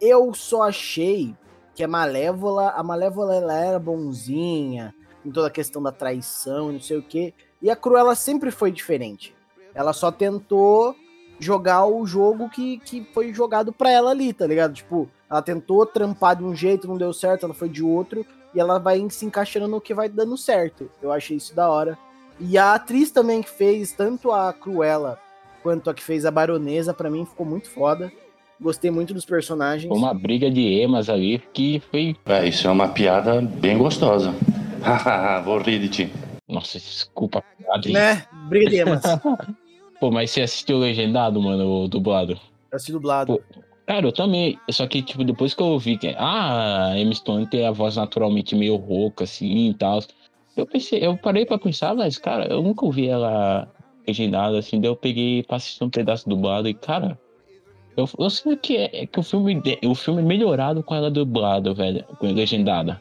Eu 0.00 0.34
só 0.34 0.62
achei 0.62 1.34
que 1.74 1.82
a 1.82 1.88
Malévola, 1.88 2.70
a 2.70 2.82
Malévola 2.82 3.36
ela 3.36 3.54
era 3.54 3.78
bonzinha, 3.78 4.94
em 5.24 5.30
toda 5.30 5.46
a 5.46 5.50
questão 5.50 5.82
da 5.82 5.92
traição 5.92 6.72
não 6.72 6.80
sei 6.80 6.98
o 6.98 7.02
quê. 7.02 7.32
E 7.60 7.70
a 7.70 7.76
Cruella 7.76 8.14
sempre 8.14 8.50
foi 8.50 8.72
diferente. 8.72 9.34
Ela 9.74 9.92
só 9.92 10.10
tentou 10.10 10.94
jogar 11.42 11.86
o 11.86 12.06
jogo 12.06 12.48
que, 12.48 12.78
que 12.78 13.06
foi 13.12 13.32
jogado 13.34 13.72
pra 13.72 13.90
ela 13.90 14.10
ali, 14.10 14.32
tá 14.32 14.46
ligado? 14.46 14.74
Tipo, 14.74 15.08
ela 15.30 15.42
tentou 15.42 15.84
trampar 15.84 16.36
de 16.36 16.44
um 16.44 16.54
jeito, 16.54 16.86
não 16.88 16.96
deu 16.96 17.12
certo, 17.12 17.44
ela 17.44 17.54
foi 17.54 17.68
de 17.68 17.82
outro, 17.82 18.24
e 18.54 18.60
ela 18.60 18.78
vai 18.78 19.04
se 19.10 19.24
encaixando 19.24 19.68
no 19.68 19.80
que 19.80 19.94
vai 19.94 20.08
dando 20.08 20.36
certo. 20.36 20.90
Eu 21.02 21.10
achei 21.10 21.36
isso 21.36 21.54
da 21.54 21.68
hora. 21.68 21.98
E 22.38 22.56
a 22.58 22.74
atriz 22.74 23.10
também 23.10 23.42
que 23.42 23.50
fez 23.50 23.92
tanto 23.92 24.30
a 24.30 24.52
Cruella 24.52 25.18
quanto 25.62 25.88
a 25.88 25.94
que 25.94 26.02
fez 26.02 26.24
a 26.26 26.30
Baronesa, 26.30 26.92
pra 26.92 27.10
mim 27.10 27.24
ficou 27.24 27.46
muito 27.46 27.70
foda. 27.70 28.12
Gostei 28.60 28.90
muito 28.90 29.12
dos 29.12 29.24
personagens. 29.24 29.88
Foi 29.88 29.98
uma 29.98 30.14
briga 30.14 30.50
de 30.50 30.60
emas 30.80 31.08
ali 31.08 31.42
que 31.52 31.82
foi. 31.90 32.16
É, 32.26 32.46
isso 32.46 32.66
é 32.66 32.70
uma 32.70 32.88
piada 32.88 33.40
bem 33.40 33.76
gostosa. 33.76 34.32
Hahaha, 34.82 35.40
Vou 35.40 35.58
rir 35.58 35.78
de 35.80 35.88
ti. 35.88 36.12
Nossa, 36.48 36.78
desculpa 36.78 37.38
a 37.38 37.42
piada. 37.42 37.88
hein? 37.88 37.94
Né? 37.94 38.26
Briga 38.48 38.70
de 38.70 38.76
emas. 38.76 39.02
Pô, 40.02 40.10
mas 40.10 40.32
você 40.32 40.42
assistiu 40.42 40.78
legendado, 40.78 41.40
mano, 41.40 41.84
o 41.84 41.86
dublado? 41.86 42.32
Eu 42.32 42.74
assisti 42.74 42.90
dublado. 42.90 43.40
Cara, 43.86 44.04
eu 44.04 44.10
também. 44.10 44.58
Só 44.68 44.84
que, 44.84 45.00
tipo, 45.00 45.22
depois 45.22 45.54
que 45.54 45.62
eu 45.62 45.66
ouvi 45.68 45.96
que. 45.96 46.12
Ah, 46.18 46.88
a 46.88 46.98
Emma 46.98 47.14
Stone 47.14 47.46
tem 47.46 47.64
a 47.64 47.70
voz 47.70 47.94
naturalmente 47.94 48.56
meio 48.56 48.74
rouca, 48.74 49.22
assim 49.22 49.68
e 49.68 49.74
tal. 49.74 50.00
Eu 50.56 50.66
pensei, 50.66 51.06
eu 51.06 51.16
parei 51.16 51.46
pra 51.46 51.56
pensar, 51.56 51.94
mas, 51.94 52.18
cara, 52.18 52.52
eu 52.52 52.60
nunca 52.60 52.84
ouvi 52.84 53.06
ela 53.06 53.72
legendada, 54.04 54.58
assim. 54.58 54.80
Daí 54.80 54.90
eu 54.90 54.96
peguei 54.96 55.44
pra 55.44 55.58
assistir 55.58 55.84
um 55.84 55.88
pedaço 55.88 56.28
dublado 56.28 56.68
e, 56.68 56.74
cara. 56.74 57.16
Eu, 57.96 58.08
eu 58.18 58.28
sinto 58.28 58.56
que, 58.56 58.78
é, 58.78 59.06
que 59.06 59.20
o, 59.20 59.22
filme, 59.22 59.62
o 59.84 59.94
filme 59.94 60.20
é 60.20 60.24
melhorado 60.24 60.82
com 60.82 60.96
ela 60.96 61.12
dublada, 61.12 61.72
velho. 61.72 62.04
Com 62.18 62.26
legendada. 62.26 63.00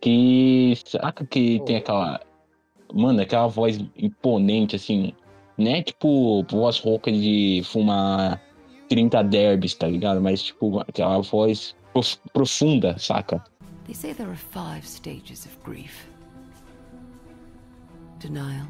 Que. 0.00 0.74
Saca 0.86 1.26
que 1.26 1.60
tem 1.66 1.78
aquela. 1.78 2.20
Mano, 2.94 3.20
aquela 3.20 3.48
voz 3.48 3.84
imponente, 3.96 4.76
assim. 4.76 5.12
Né? 5.58 5.82
Tipo, 5.82 6.44
voz 6.50 6.78
rouca 6.80 7.10
de 7.12 7.62
fumar 7.64 8.40
30 8.88 9.22
derbys, 9.22 9.74
tá 9.74 9.86
ligado? 9.86 10.20
Mas, 10.20 10.42
tipo, 10.42 10.80
aquela 10.80 11.20
voz 11.20 11.74
prof- 11.92 12.18
profunda, 12.32 12.96
saca? 12.98 13.42
They 13.84 13.94
say 13.94 14.14
there 14.14 14.28
are 14.30 14.36
five 14.36 14.86
stages 14.86 15.44
of 15.46 15.56
grief 15.64 16.06
denial, 18.20 18.66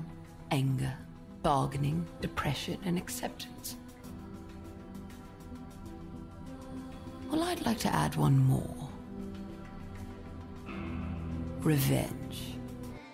anger, 0.50 0.96
bargaining, 1.42 2.02
depression, 2.22 2.78
and 2.86 2.96
acceptance. 2.96 3.76
Well, 7.30 7.42
I'd 7.42 7.64
like 7.64 7.78
to 7.80 7.88
add 7.94 8.16
one 8.16 8.38
more 8.38 8.88
revenge. 11.60 12.58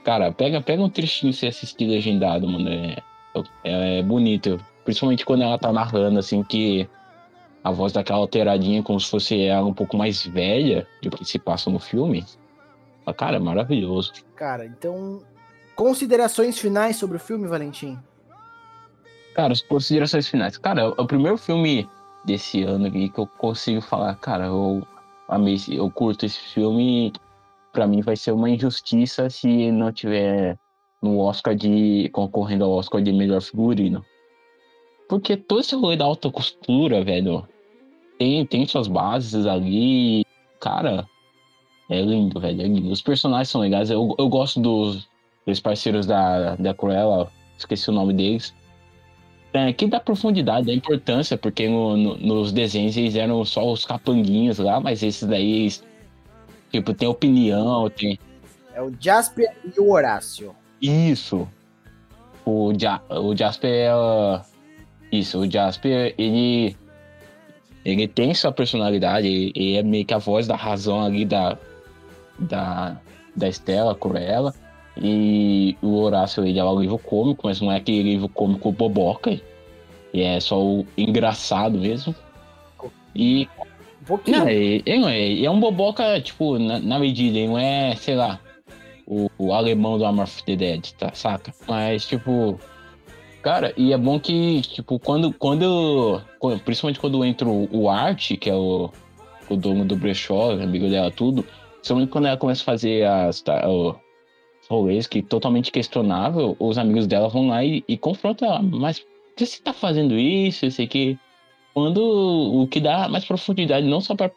Cara, 0.05 0.33
pega, 0.33 0.61
pega 0.63 0.83
um 0.83 0.89
trechinho 0.89 1.33
se 1.33 1.47
assistir 1.47 1.87
legendado, 1.87 2.49
mano. 2.49 2.69
É, 2.69 2.97
é, 3.65 3.99
é 3.99 4.03
bonito. 4.03 4.61
Principalmente 4.85 5.25
quando 5.25 5.43
ela 5.43 5.59
tá 5.59 5.73
narrando, 5.73 6.19
assim, 6.19 6.43
que 6.43 6.89
a 7.63 7.71
voz 7.71 7.93
daquela 7.93 8.19
alteradinha, 8.19 8.83
como 8.83 8.99
se 8.99 9.11
fosse 9.11 9.43
ela 9.43 9.67
um 9.67 9.75
pouco 9.75 9.97
mais 9.97 10.25
velha 10.25 10.87
do 11.03 11.11
que 11.11 11.25
se 11.25 11.39
passa 11.39 11.71
no 11.71 11.79
filme. 11.79 12.25
Ah, 13.05 13.13
Cara, 13.13 13.37
é 13.37 13.41
maravilhoso. 13.41 14.13
Cara, 14.35 14.67
então. 14.67 15.23
Considerações 15.75 16.59
finais 16.59 16.97
sobre 16.97 17.19
o 17.19 17.21
filme, 17.21 17.47
Valentim? 17.47 17.99
Cara, 19.35 19.53
as 19.53 19.63
considerações 19.63 20.27
finais. 20.27 20.59
Cara, 20.59 20.83
é 20.83 20.87
o 20.87 21.07
primeiro 21.07 21.39
filme 21.39 21.89
desse 22.25 22.63
ano 22.65 22.87
aqui 22.87 23.09
que 23.09 23.19
eu 23.19 23.27
consigo 23.27 23.81
falar, 23.81 24.15
cara, 24.17 24.47
eu 24.47 24.85
amei, 25.29 25.57
eu 25.69 25.89
curto 25.91 26.27
esse 26.27 26.39
filme. 26.39 27.13
Pra 27.73 27.87
mim 27.87 28.01
vai 28.01 28.17
ser 28.17 28.33
uma 28.33 28.51
injustiça 28.51 29.31
se 29.31 29.71
não 29.71 29.93
tiver 29.93 30.59
no 31.03 31.19
Oscar 31.19 31.55
de 31.55 32.09
concorrendo 32.13 32.65
ao 32.65 32.73
Oscar 32.73 33.01
de 33.03 33.13
melhor 33.13 33.41
figurino. 33.41 34.05
Porque 35.09 35.37
todo 35.37 35.61
esse 35.61 35.75
rolê 35.75 35.97
da 35.97 36.05
alta 36.05 36.31
costura, 36.31 37.03
velho, 37.03 37.47
tem, 38.19 38.45
tem 38.45 38.67
suas 38.67 38.87
bases 38.89 39.47
ali. 39.47 40.25
Cara, 40.61 41.07
é 41.89 42.01
lindo, 42.03 42.39
velho. 42.39 42.61
É 42.63 42.67
lindo. 42.67 42.91
Os 42.91 43.01
personagens 43.01 43.49
são 43.49 43.61
legais. 43.61 43.91
Eu, 43.91 44.15
eu 44.19 44.29
gosto 44.29 44.61
dos, 44.61 45.09
dos 45.47 45.61
parceiros 45.61 46.05
da, 46.07 46.57
da 46.57 46.75
Cruella, 46.75 47.31
esqueci 47.57 47.89
o 47.89 47.93
nome 47.93 48.13
deles. 48.13 48.55
É, 49.55 49.73
que 49.73 49.87
dá 49.87 49.99
profundidade, 49.99 50.67
dá 50.67 50.75
importância, 50.75 51.39
porque 51.39 51.69
no- 51.71 51.97
no- 51.97 52.17
nos 52.19 52.53
desenhos 52.53 52.95
eles 52.99 53.17
eram 53.17 53.43
só 53.47 53.73
os 53.73 53.83
capanguinhos 53.83 54.59
lá, 54.59 54.79
mas 54.79 55.03
esses 55.03 55.27
daí, 55.27 55.71
tipo, 56.71 56.93
tem 56.93 57.09
opinião, 57.09 57.89
tem. 57.89 58.19
É 58.75 58.83
o 58.83 58.93
Jasper 59.01 59.57
e 59.75 59.81
o 59.81 59.91
Horácio. 59.91 60.55
Isso. 60.81 61.49
O, 62.45 62.73
ja, 62.79 63.03
o 63.11 63.37
Jasper 63.37 63.71
é. 63.71 64.41
Isso, 65.13 65.39
o 65.41 65.51
Jasper, 65.51 66.15
ele. 66.17 66.77
Ele 67.85 68.07
tem 68.07 68.35
sua 68.35 68.53
personalidade, 68.53 69.27
ele, 69.27 69.77
é 69.77 69.83
meio 69.83 70.05
que 70.05 70.13
a 70.13 70.19
voz 70.19 70.47
da 70.47 70.57
razão 70.57 71.03
ali 71.03 71.25
da. 71.25 71.57
Da, 72.39 72.97
da 73.35 73.49
Estela, 73.49 73.95
Cruella. 73.95 74.55
E 74.97 75.77
o 75.81 75.95
Horácio, 75.97 76.45
ele 76.45 76.59
é 76.59 76.65
o 76.65 76.81
livro 76.81 76.99
cômico, 76.99 77.47
mas 77.47 77.61
não 77.61 77.71
é 77.71 77.77
aquele 77.77 78.03
livro 78.03 78.29
cômico 78.29 78.73
boboca. 78.73 79.41
E 80.13 80.23
é 80.23 80.41
só 80.41 80.61
o 80.61 80.87
engraçado 80.97 81.79
mesmo. 81.79 82.15
E 83.15 83.49
Um 84.09 84.31
não, 84.31 84.49
ele, 84.49 84.83
ele 84.87 85.05
é, 85.05 85.21
ele 85.21 85.47
é 85.47 85.51
um 85.51 85.61
boboca, 85.61 86.21
tipo, 86.21 86.59
na, 86.59 86.79
na 86.79 86.99
medida, 86.99 87.39
ele 87.39 87.49
não 87.49 87.59
é, 87.59 87.95
sei 87.97 88.15
lá, 88.15 88.41
o, 89.09 89.31
o 89.39 89.53
alemão 89.55 89.97
do 89.97 90.05
Arm 90.05 90.19
of 90.21 90.43
the 90.45 90.55
Dead, 90.55 90.93
tá, 90.99 91.11
saca? 91.15 91.55
Mas, 91.67 92.07
tipo, 92.07 92.61
cara, 93.43 93.73
e 93.77 93.93
é 93.93 93.97
bom 93.99 94.21
que, 94.21 94.61
tipo, 94.63 94.99
quando, 94.99 95.33
quando, 95.33 96.21
principalmente 96.65 97.01
quando 97.01 97.25
entra 97.25 97.49
o, 97.49 97.89
Art, 97.89 98.37
que 98.39 98.51
é 98.51 98.55
o, 98.55 98.91
o 99.49 99.57
dono 99.57 99.85
do 99.85 99.97
brechó, 99.97 100.53
amigo 100.53 100.89
dela, 100.91 101.11
tudo, 101.11 101.45
principalmente 101.77 102.11
quando 102.11 102.27
ela 102.27 102.37
começa 102.37 102.61
a 102.63 102.67
fazer 102.67 103.07
as, 103.07 103.41
tá, 103.41 103.67
o- 103.69 103.97
rolês 104.69 105.07
que 105.07 105.23
totalmente 105.23 105.73
questionável, 105.73 106.55
os 106.59 106.77
amigos 106.77 107.07
dela 107.07 107.31
vão 107.31 107.49
lá 107.49 107.65
e, 107.65 107.83
e 107.89 107.97
confrontam 107.97 108.49
ela, 108.49 108.61
mas 108.63 109.03
você 109.35 109.63
tá 109.63 109.73
fazendo 109.73 110.19
isso, 110.19 110.71
sei 110.71 110.87
que 110.87 111.17
quando 111.73 111.99
o 112.03 112.67
que 112.67 112.79
dá 112.79 113.09
mais 113.09 113.25
profundidade 113.25 113.87
não 113.87 114.01
só 114.03 114.15
pra, 114.15 114.31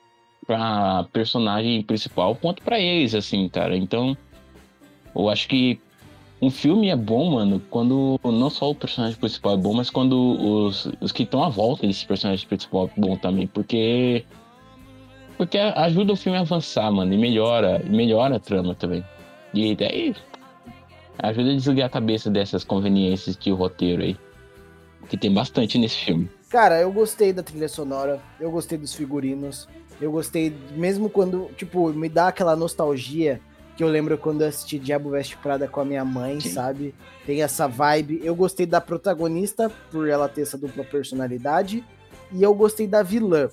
pra 0.47 1.05
personagem 1.11 1.81
principal, 1.83 2.35
quanto 2.35 2.61
pra 2.63 2.79
eles, 2.79 3.13
assim, 3.13 3.49
cara. 3.49 3.75
Então, 3.75 4.15
eu 5.15 5.29
acho 5.29 5.47
que 5.47 5.79
um 6.41 6.49
filme 6.49 6.89
é 6.89 6.95
bom, 6.95 7.31
mano, 7.35 7.61
quando 7.69 8.19
não 8.23 8.49
só 8.49 8.71
o 8.71 8.75
personagem 8.75 9.17
principal 9.17 9.53
é 9.53 9.57
bom, 9.57 9.73
mas 9.73 9.91
quando 9.91 10.15
os, 10.15 10.89
os 10.99 11.11
que 11.11 11.23
estão 11.23 11.43
à 11.43 11.49
volta 11.49 11.85
desse 11.85 12.05
personagem 12.05 12.47
principal 12.47 12.89
é 12.95 12.99
bom 12.99 13.15
também, 13.15 13.45
porque 13.45 14.25
porque 15.37 15.57
ajuda 15.57 16.13
o 16.13 16.15
filme 16.15 16.37
a 16.37 16.41
avançar, 16.41 16.91
mano, 16.91 17.13
e 17.13 17.17
melhora, 17.17 17.79
melhora 17.87 18.35
a 18.35 18.39
trama 18.39 18.75
também. 18.75 19.03
E 19.53 19.75
daí 19.75 20.15
ajuda 21.19 21.51
a 21.51 21.55
desligar 21.55 21.87
a 21.87 21.89
cabeça 21.89 22.29
dessas 22.29 22.63
conveniências 22.63 23.35
de 23.37 23.51
roteiro 23.51 24.01
aí, 24.01 24.17
que 25.09 25.17
tem 25.17 25.33
bastante 25.33 25.77
nesse 25.77 25.97
filme. 25.97 26.29
Cara, 26.49 26.79
eu 26.79 26.91
gostei 26.91 27.31
da 27.31 27.41
trilha 27.41 27.69
sonora, 27.69 28.19
eu 28.39 28.51
gostei 28.51 28.77
dos 28.77 28.93
figurinos, 28.93 29.67
eu 29.99 30.11
gostei, 30.11 30.55
mesmo 30.75 31.09
quando, 31.09 31.49
tipo, 31.55 31.89
me 31.89 32.09
dá 32.09 32.27
aquela 32.27 32.55
nostalgia 32.55 33.39
que 33.75 33.83
eu 33.83 33.87
lembro 33.87 34.17
quando 34.17 34.41
eu 34.41 34.47
assisti 34.47 34.77
Diabo 34.77 35.09
Veste 35.09 35.37
Prada 35.37 35.67
com 35.67 35.81
a 35.81 35.85
minha 35.85 36.03
mãe, 36.03 36.39
Sim. 36.39 36.51
sabe? 36.51 36.95
Tem 37.25 37.41
essa 37.41 37.67
vibe. 37.67 38.21
Eu 38.23 38.35
gostei 38.35 38.65
da 38.65 38.81
protagonista, 38.81 39.71
por 39.91 40.07
ela 40.07 40.27
ter 40.27 40.41
essa 40.41 40.57
dupla 40.57 40.83
personalidade, 40.83 41.83
e 42.31 42.43
eu 42.43 42.53
gostei 42.53 42.87
da 42.87 43.01
vilã. 43.03 43.49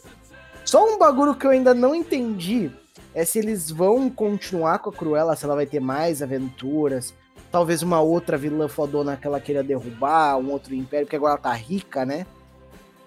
Só 0.64 0.85
um 0.85 0.98
bagulho 0.98 1.35
que 1.35 1.46
eu 1.46 1.50
ainda 1.50 1.72
não 1.72 1.94
entendi 1.94 2.70
é 3.14 3.24
se 3.24 3.38
eles 3.38 3.70
vão 3.70 4.11
continuar 4.11 4.81
com 4.81 4.90
a 4.90 4.92
Cruella, 4.92 5.35
se 5.35 5.44
ela 5.44 5.54
vai 5.54 5.66
ter 5.66 5.81
mais 5.81 6.22
aventuras, 6.22 7.14
talvez 7.50 7.83
uma 7.83 8.00
outra 8.00 8.37
vilã 8.37 8.68
fodona 8.68 9.16
que 9.16 9.26
ela 9.26 9.40
queira 9.40 9.62
derrubar, 9.62 10.37
um 10.37 10.50
outro 10.50 10.74
império, 10.74 11.07
porque 11.07 11.16
agora 11.16 11.33
ela 11.33 11.42
tá 11.42 11.52
rica, 11.52 12.04
né? 12.04 12.26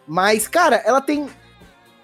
Mas, 0.07 0.47
cara, 0.47 0.77
ela 0.77 1.01
tem 1.01 1.29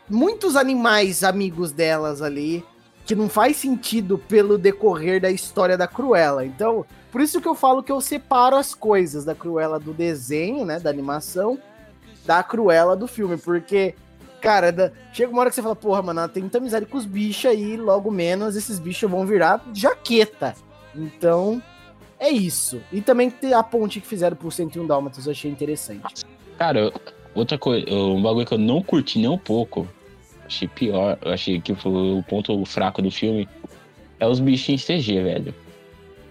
muitos 0.10 0.56
animais 0.56 1.24
amigos 1.24 1.72
delas 1.72 2.22
ali 2.22 2.64
que 3.08 3.16
não 3.16 3.28
faz 3.30 3.58
sentido 3.58 4.18
pelo 4.18 4.58
decorrer 4.58 5.20
da 5.22 5.32
história 5.32 5.78
da 5.78 5.88
Cruella. 5.88 6.46
Então, 6.46 6.86
por 7.12 7.22
isso 7.22 7.40
que 7.42 7.48
eu 7.48 7.56
falo 7.56 7.82
que 7.82 7.92
eu 7.92 8.02
separo 8.02 8.56
as 8.58 8.76
coisas 8.76 9.24
da 9.26 9.34
Cruella 9.34 9.80
do 9.80 9.94
desenho, 9.94 10.66
né, 10.66 10.78
da 10.80 10.90
animação, 10.90 11.58
da 12.26 12.44
Cruella 12.44 12.96
do 12.96 13.08
filme, 13.08 13.38
porque 13.38 13.96
cara, 14.42 14.72
da- 14.72 14.92
chega 15.12 15.32
uma 15.32 15.40
hora 15.40 15.50
que 15.50 15.56
você 15.56 15.62
fala, 15.64 15.76
porra, 15.76 16.02
mano, 16.02 16.20
ela 16.20 16.30
tem 16.30 16.44
muita 16.44 16.58
amizade 16.60 16.86
com 16.86 16.98
os 16.98 17.06
bichos 17.06 17.46
aí, 17.50 17.76
logo 17.78 18.12
menos 18.12 18.56
esses 18.56 18.78
bichos 18.78 19.10
vão 19.10 19.26
virar 19.26 19.66
jaqueta. 19.74 20.54
Então, 20.94 21.62
é 22.20 22.30
isso. 22.30 22.82
E 22.92 23.02
também 23.02 23.34
a 23.56 23.64
ponte 23.64 24.00
que 24.02 24.08
fizeram 24.08 24.36
pro 24.36 24.52
101 24.52 24.86
Dálmatas, 24.86 25.26
eu 25.26 25.32
achei 25.32 25.50
interessante. 25.50 26.24
Cara, 26.58 26.92
outra 27.34 27.58
coisa, 27.58 27.90
um 27.90 28.22
bagulho 28.22 28.46
que 28.46 28.54
eu 28.54 28.58
não 28.60 28.82
curti 28.84 29.18
nem 29.18 29.30
um 29.30 29.38
pouco, 29.38 29.88
achei 30.48 30.68
pior, 30.68 31.18
eu 31.24 31.32
achei 31.34 31.60
que 31.62 31.76
foi 31.76 31.92
o 31.92 32.24
ponto 32.24 32.64
fraco 32.66 33.02
do 33.02 33.12
filme, 33.12 33.48
é 34.20 34.26
os 34.28 34.40
bichinhos 34.40 34.84
CG, 34.86 35.22
velho. 35.22 35.54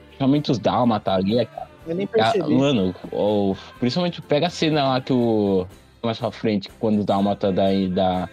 Principalmente 0.06 0.50
os 0.50 0.58
Dálmata 0.58 1.12
ali, 1.12 1.38
é, 1.38 1.48
Eu 1.86 1.94
nem 1.94 2.06
ah, 2.06 2.08
percebi. 2.32 2.54
mano, 2.54 2.94
o- 3.12 3.54
principalmente 3.78 4.20
pega 4.22 4.46
a 4.46 4.50
cena 4.50 4.88
lá 4.88 5.00
que 5.00 5.12
o. 5.12 5.66
Mais 6.02 6.18
pra 6.18 6.30
frente, 6.30 6.68
quando 6.78 7.00
o 7.00 7.04
Dálmata 7.04 7.52
daí 7.52 7.88
dá. 7.88 8.28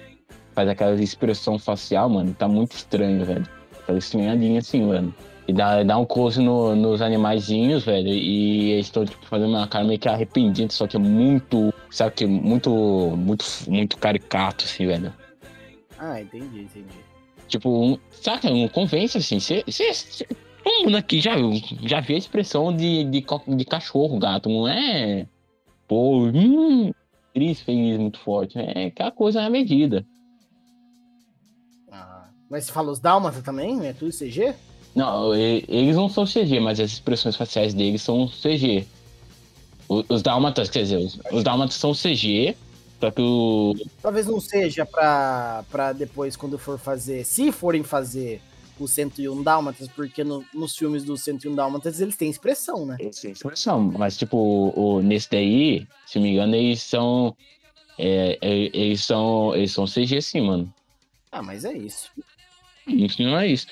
Faz 0.56 0.70
aquela 0.70 0.94
expressão 1.02 1.58
facial, 1.58 2.08
mano, 2.10 2.34
tá 2.38 2.48
muito 2.48 2.74
estranho, 2.74 3.26
velho. 3.26 3.48
Tá 3.88 3.94
estranhadinho 3.94 4.60
assim, 4.60 4.84
mano. 4.86 5.14
E 5.48 5.52
dá, 5.52 5.82
dá 5.84 5.98
um 5.98 6.06
close 6.06 6.40
no- 6.42 6.76
nos 6.76 7.02
animaizinhos, 7.02 7.84
velho, 7.84 8.08
e 8.08 8.72
eles 8.72 8.86
estão 8.86 9.04
tipo, 9.04 9.26
fazendo 9.26 9.50
uma 9.50 9.68
cara 9.68 9.84
meio 9.84 10.00
que 10.00 10.08
arrependida, 10.08 10.72
só 10.72 10.86
que 10.88 10.96
é 10.96 11.00
muito, 11.00 11.74
sabe 11.90 12.12
que 12.16 12.26
muito, 12.26 12.70
muito, 13.18 13.44
muito 13.68 13.98
caricato, 13.98 14.64
assim, 14.66 14.86
velho. 14.86 15.12
Ah, 16.06 16.20
entendi, 16.22 16.64
entendi. 16.64 17.00
Tipo, 17.48 17.70
um, 17.70 17.98
saca, 18.12 18.50
não 18.50 18.68
convence, 18.68 19.18
assim, 19.18 19.40
cê, 19.40 19.64
cê, 19.70 19.94
cê- 19.94 20.28
todo 20.62 20.84
mundo 20.84 20.98
aqui 20.98 21.22
já, 21.22 21.32
já 21.84 22.02
viu 22.02 22.16
a 22.16 22.20
expressão 22.20 22.76
de, 22.76 23.06
de, 23.06 23.26
de 23.56 23.66
cachorro, 23.66 24.20
gato, 24.20 24.50
não 24.50 24.68
é, 24.68 25.26
pô, 25.88 26.26
hum, 26.26 26.92
triste, 27.34 27.64
feliz, 27.64 27.98
muito 27.98 28.20
forte, 28.20 28.60
é 28.60 28.88
aquela 28.88 29.12
coisa 29.12 29.42
na 29.42 29.50
medida. 29.50 30.06
Ah, 31.90 32.28
mas 32.50 32.66
você 32.66 32.72
fala 32.74 32.92
os 32.92 33.00
Dálmata 33.00 33.42
também? 33.42 33.86
É 33.88 33.94
tudo 33.94 34.12
CG? 34.12 34.54
Não, 34.94 35.34
eles 35.34 35.96
não 35.96 36.10
são 36.10 36.26
CG, 36.26 36.60
mas 36.60 36.82
as 36.82 36.92
expressões 36.92 37.38
faciais 37.38 37.74
deles 37.74 38.02
são 38.02 38.28
CG. 38.28 38.86
Os 39.88 40.22
dálmatas, 40.22 40.70
quer 40.70 40.84
dizer, 40.84 40.98
os, 40.98 41.18
os 41.32 41.44
dálmatas 41.44 41.76
são 41.76 41.94
CG, 41.94 42.56
só 43.04 43.12
que 43.12 43.22
o. 43.22 43.76
Talvez 44.02 44.26
não 44.28 44.40
seja 44.40 44.86
pra, 44.86 45.66
pra 45.70 45.92
depois, 45.92 46.38
quando 46.38 46.58
for 46.58 46.80
fazer, 46.80 47.26
se 47.26 47.52
forem 47.52 47.84
fazer 47.84 48.40
o 48.80 48.88
101 48.88 49.44
Dálmatas, 49.44 49.90
porque 49.90 50.24
no- 50.24 50.46
nos 50.54 50.78
filmes 50.78 51.04
do 51.04 51.18
101 51.18 51.54
Dálmatas 51.54 52.00
eles 52.00 52.16
têm 52.16 52.30
expressão, 52.30 52.86
né? 52.86 52.96
expressão, 53.02 53.82
mas 53.98 54.18
tipo, 54.18 54.38
o, 54.38 54.96
o- 54.98 55.02
nesse 55.02 55.30
daí, 55.30 55.86
se 56.08 56.18
me 56.18 56.30
engano, 56.30 56.56
eles 56.56 56.82
são. 56.82 57.36
é, 58.00 58.38
é, 58.42 58.70
eles 58.74 59.04
são. 59.04 59.54
Eles 59.54 59.74
são 59.74 59.86
CG 59.86 60.22
sim, 60.22 60.40
mano. 60.42 60.74
Ah, 61.30 61.42
mas 61.44 61.66
é 61.66 61.74
isso. 61.74 62.10
Isso 62.88 63.22
não 63.22 63.38
é 63.38 63.48
isso. 63.48 63.68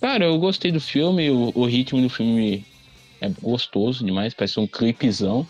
Cara, 0.00 0.26
eu 0.26 0.38
gostei 0.38 0.70
do 0.70 0.80
filme, 0.80 1.28
o, 1.30 1.50
o 1.56 1.64
ritmo 1.66 2.00
do 2.00 2.08
filme 2.08 2.64
é 3.20 3.28
gostoso 3.42 4.04
demais, 4.04 4.32
parece 4.32 4.60
um 4.60 4.66
clipezão. 4.66 5.44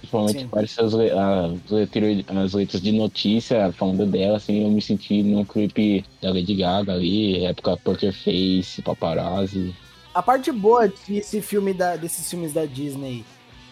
Principalmente 0.00 0.46
parece 0.46 0.80
as, 0.80 0.94
as, 0.94 1.70
letras, 1.70 2.24
as 2.28 2.54
letras 2.54 2.82
de 2.82 2.92
notícia 2.92 3.70
falando 3.72 4.06
dela, 4.06 4.38
assim, 4.38 4.64
eu 4.64 4.70
me 4.70 4.80
senti 4.80 5.22
num 5.22 5.44
clipe 5.44 6.04
da 6.22 6.30
Lady 6.30 6.54
Gaga 6.54 6.94
ali, 6.94 7.44
época 7.44 7.76
Poker 7.76 8.12
Face, 8.12 8.80
paparazzi. 8.82 9.74
A 10.14 10.22
parte 10.22 10.50
boa 10.50 10.90
desse 11.06 11.42
filme 11.42 11.74
da, 11.74 11.96
desses 11.96 12.28
filmes 12.28 12.52
da 12.52 12.64
Disney 12.64 13.24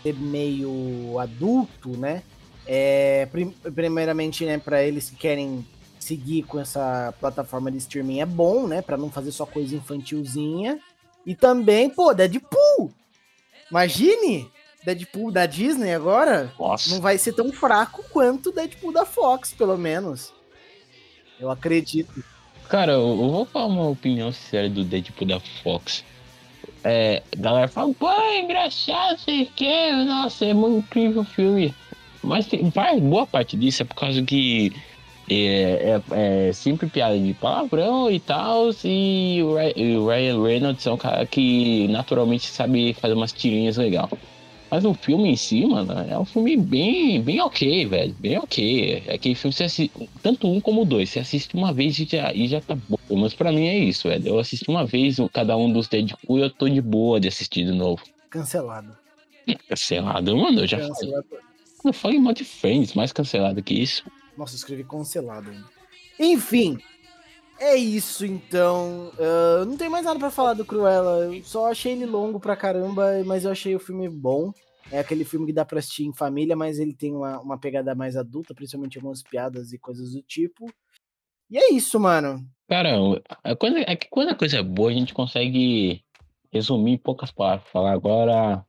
ser 0.03 0.14
meio 0.14 1.19
adulto, 1.19 1.91
né? 1.97 2.23
É, 2.67 3.27
prim- 3.27 3.55
primeiramente, 3.75 4.45
né, 4.45 4.59
para 4.59 4.83
eles 4.83 5.11
que 5.11 5.17
querem 5.17 5.67
seguir 5.99 6.43
com 6.43 6.61
essa 6.61 7.12
plataforma 7.19 7.71
de 7.71 7.79
streaming 7.79 8.21
é 8.21 8.27
bom, 8.27 8.67
né, 8.67 8.83
Pra 8.83 8.97
não 8.97 9.11
fazer 9.11 9.33
só 9.33 9.45
coisa 9.47 9.75
infantilzinha. 9.75 10.79
E 11.27 11.35
também, 11.35 11.91
pô, 11.91 12.14
Deadpool. 12.14 12.93
Imagine 13.71 14.49
Deadpool 14.85 15.31
da 15.31 15.47
Disney 15.47 15.93
agora 15.93 16.53
Nossa. 16.59 16.91
não 16.91 17.01
vai 17.01 17.19
ser 17.19 17.33
tão 17.33 17.53
fraco 17.53 18.05
quanto 18.11 18.51
o 18.51 18.53
Deadpool 18.53 18.93
da 18.93 19.05
Fox, 19.05 19.53
pelo 19.53 19.77
menos. 19.77 20.33
Eu 21.38 21.51
acredito. 21.51 22.23
Cara, 22.69 22.93
eu, 22.93 23.09
eu 23.09 23.31
vou 23.31 23.45
falar 23.47 23.67
uma 23.67 23.88
opinião 23.88 24.31
sincera 24.33 24.69
do 24.69 24.85
Deadpool 24.85 25.27
da 25.29 25.41
Fox. 25.62 26.05
É, 26.85 27.23
a 27.37 27.41
galera 27.41 27.69
fala, 27.69 27.93
pô, 27.95 28.09
é 28.11 28.41
engraçado, 28.41 29.19
sei 29.19 29.47
que, 29.47 29.93
nossa, 30.05 30.45
é 30.45 30.55
muito 30.55 30.79
incrível 30.79 31.23
o 31.23 31.25
filme. 31.25 31.75
Mas 32.23 32.47
tem, 32.47 32.71
boa 33.01 33.27
parte 33.27 33.57
disso 33.57 33.83
é 33.83 33.85
por 33.85 33.95
causa 33.95 34.23
que 34.23 34.73
é, 35.31 36.01
é- 36.11 36.49
é 36.49 36.53
sempre 36.53 36.88
piada 36.88 37.19
de 37.19 37.35
palavrão 37.35 38.11
e 38.11 38.19
tal, 38.19 38.71
e 38.85 39.38
e 39.77 39.97
o 39.97 40.07
Ryan 40.09 40.43
Reynolds 40.43 40.87
é 40.87 40.91
um 40.91 40.97
cara 40.97 41.25
que 41.27 41.87
naturalmente 41.88 42.47
sabe 42.47 42.95
fazer 42.95 43.14
umas 43.14 43.33
tirinhas 43.33 43.77
legal. 43.77 44.09
Mas 44.70 44.85
o 44.85 44.92
filme 44.92 45.31
em 45.31 45.37
si, 45.37 45.64
mano, 45.64 45.92
é 45.92 46.18
um 46.18 46.24
filme 46.24 46.57
bem, 46.57 47.22
bem 47.22 47.40
ok, 47.40 47.87
velho. 47.87 48.14
Bem 48.18 48.38
ok. 48.38 49.02
É 49.07 49.14
aquele 49.14 49.35
filme 49.35 49.52
que 49.52 49.59
você 49.59 49.64
assiste, 49.64 50.09
tanto 50.22 50.46
um 50.46 50.61
como 50.61 50.85
dois. 50.85 51.09
Você 51.11 51.20
assiste 51.20 51.54
uma 51.54 51.72
vez 51.72 51.98
e 51.98 52.04
já, 52.04 52.33
e 52.35 52.46
já 52.46 52.61
tá 52.61 52.76
bom. 52.88 52.98
Mas 53.11 53.33
pra 53.33 53.50
mim 53.50 53.66
é 53.66 53.78
isso, 53.78 54.09
velho. 54.09 54.28
Eu 54.28 54.38
assisti 54.38 54.68
uma 54.68 54.85
vez 54.85 55.16
cada 55.33 55.57
um 55.57 55.72
dos 55.72 55.88
Deadpool 55.88 56.38
e 56.38 56.42
eu 56.42 56.50
tô 56.50 56.68
de 56.68 56.81
boa 56.81 57.18
de 57.18 57.28
assistir 57.28 57.64
de 57.64 57.72
novo. 57.72 58.02
Cancelado. 58.28 58.96
Cancelado, 59.68 60.37
mano. 60.37 60.61
Eu 60.61 60.66
já 60.66 60.76
falei. 60.78 60.92
Cancelado. 60.92 61.26
Eu 61.85 61.92
falei 61.92 62.18
mal 62.18 62.35
de 62.35 62.44
Friends, 62.44 62.92
mais 62.94 63.12
cancelado 63.12 63.62
que 63.62 63.74
isso. 63.74 64.04
Nossa, 64.37 64.54
eu 64.54 64.57
escrevi 64.57 64.85
cancelado. 64.85 65.50
Enfim, 66.18 66.78
é 67.59 67.77
isso 67.77 68.25
então. 68.25 69.11
Ah, 69.18 69.64
não 69.64 69.77
tem 69.77 69.88
mais 69.88 70.05
nada 70.05 70.18
pra 70.18 70.31
falar 70.31 70.55
do 70.55 70.64
Cruella. 70.64 71.35
Eu 71.35 71.42
só 71.44 71.71
achei 71.71 71.92
ele 71.92 72.07
longo 72.07 72.38
pra 72.40 72.57
caramba, 72.57 73.23
mas 73.25 73.44
eu 73.44 73.51
achei 73.51 73.75
o 73.75 73.81
filme 73.81 74.09
bom. 74.09 74.53
É 74.90 74.99
aquele 75.01 75.25
filme 75.25 75.47
que 75.47 75.53
dá 75.53 75.64
pra 75.64 75.79
assistir 75.81 76.05
em 76.05 76.14
família, 76.14 76.57
mas 76.57 76.79
ele 76.79 76.94
tem 76.94 77.14
uma, 77.14 77.38
uma 77.40 77.59
pegada 77.59 77.94
mais 77.94 78.16
adulta, 78.16 78.55
principalmente 78.55 78.97
algumas 78.97 79.23
piadas 79.23 79.73
e 79.73 79.79
coisas 79.79 80.12
do 80.12 80.23
tipo. 80.23 80.64
E 81.51 81.59
é 81.59 81.73
isso, 81.73 81.99
mano. 82.01 82.42
Cara, 82.68 82.90
é 83.44 83.55
quando, 83.55 83.77
é 83.79 83.97
que 83.97 84.09
quando 84.09 84.31
a 84.31 84.35
coisa 84.35 84.59
é 84.59 84.62
boa, 84.62 84.90
a 84.90 84.94
gente 84.94 85.12
consegue 85.12 86.03
resumir 86.51 86.92
em 86.92 86.99
poucas 86.99 87.31
palavras. 87.31 87.68
Falar 87.71 87.92
agora. 87.92 88.64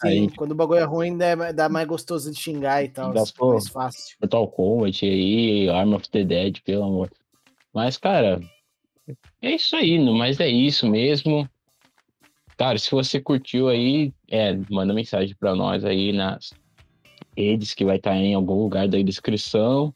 Sim, 0.00 0.08
Aí- 0.08 0.30
quando 0.30 0.52
o 0.52 0.54
bagulho 0.56 0.80
é 0.80 0.84
ruim, 0.84 1.16
dá, 1.16 1.52
dá 1.52 1.68
mais 1.68 1.86
gostoso 1.86 2.32
de 2.32 2.38
xingar 2.40 2.82
e 2.82 2.88
tal. 2.88 3.12
Dá, 3.12 3.22
pô. 3.36 3.50
mais 3.50 3.68
fácil. 3.68 4.16
Mortal 4.20 4.48
Kombat 4.48 5.04
aí, 5.04 5.68
Arm 5.68 5.94
of 5.94 6.08
the 6.10 6.24
Dead, 6.24 6.60
pelo 6.64 6.84
amor. 6.84 7.10
Mas, 7.72 7.96
cara, 7.96 8.40
é 9.40 9.54
isso 9.54 9.76
aí, 9.76 9.98
mas 9.98 10.40
é 10.40 10.48
isso 10.48 10.88
mesmo. 10.88 11.48
Cara, 12.56 12.78
se 12.78 12.90
você 12.90 13.20
curtiu 13.20 13.68
aí, 13.68 14.12
é, 14.28 14.54
manda 14.68 14.92
mensagem 14.92 15.34
pra 15.38 15.54
nós 15.54 15.84
aí 15.84 16.12
nas 16.12 16.52
redes 17.36 17.72
que 17.72 17.84
vai 17.84 17.96
estar 17.96 18.16
em 18.16 18.34
algum 18.34 18.62
lugar 18.62 18.88
da 18.88 19.00
descrição. 19.00 19.94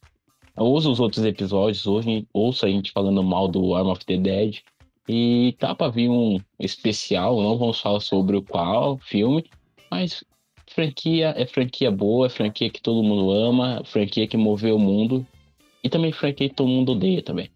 Ouça 0.57 0.89
os 0.89 1.01
outros 1.01 1.25
episódios, 1.25 1.87
hoje, 1.87 2.27
ouça 2.33 2.67
a 2.67 2.69
gente 2.71 2.93
falando 2.93 3.23
mal 3.23 3.49
do 3.49 3.75
Arm 3.75 3.89
of 3.89 4.05
the 4.07 4.17
Dead. 4.17 4.61
E 5.09 5.55
tá 5.59 5.75
pra 5.75 5.89
vir 5.89 6.09
um 6.09 6.39
especial, 6.59 7.43
não 7.43 7.59
vamos 7.59 7.81
falar 7.81 8.01
sobre 8.01 8.37
o 8.37 8.43
qual 8.43 8.97
filme, 8.99 9.45
mas 9.91 10.25
franquia 10.71 11.35
é 11.37 11.45
franquia 11.45 11.91
boa, 11.91 12.27
é 12.27 12.31
franquia 12.31 12.71
que 12.71 12.81
todo 12.81 13.03
mundo 13.03 13.31
ama, 13.31 13.83
franquia 13.85 14.27
que 14.27 14.37
moveu 14.37 14.77
o 14.77 14.79
mundo. 14.79 15.27
E 15.83 15.91
também 15.91 16.13
franquia 16.13 16.49
que 16.49 16.55
todo 16.55 16.69
mundo 16.69 16.93
odeia 16.93 17.21
também. 17.23 17.51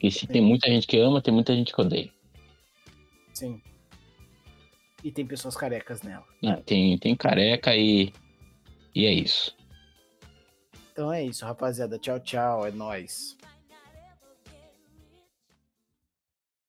Porque 0.00 0.10
se 0.10 0.26
tem 0.26 0.40
muita 0.40 0.66
gente 0.66 0.86
que 0.86 0.98
ama, 0.98 1.20
tem 1.20 1.32
muita 1.32 1.54
gente 1.54 1.74
que 1.74 1.80
odeia. 1.80 2.10
Sim. 3.34 3.60
E 5.04 5.12
tem 5.12 5.26
pessoas 5.26 5.54
carecas 5.54 6.00
nela. 6.00 6.24
Ah, 6.42 6.56
tem, 6.56 6.96
tem 6.96 7.14
careca 7.14 7.76
e. 7.76 8.10
E 8.94 9.04
é 9.04 9.12
isso. 9.12 9.54
Então 10.90 11.12
é 11.12 11.22
isso, 11.22 11.44
rapaziada. 11.44 11.98
Tchau, 11.98 12.18
tchau. 12.18 12.66
É 12.66 12.70
nóis. 12.70 13.36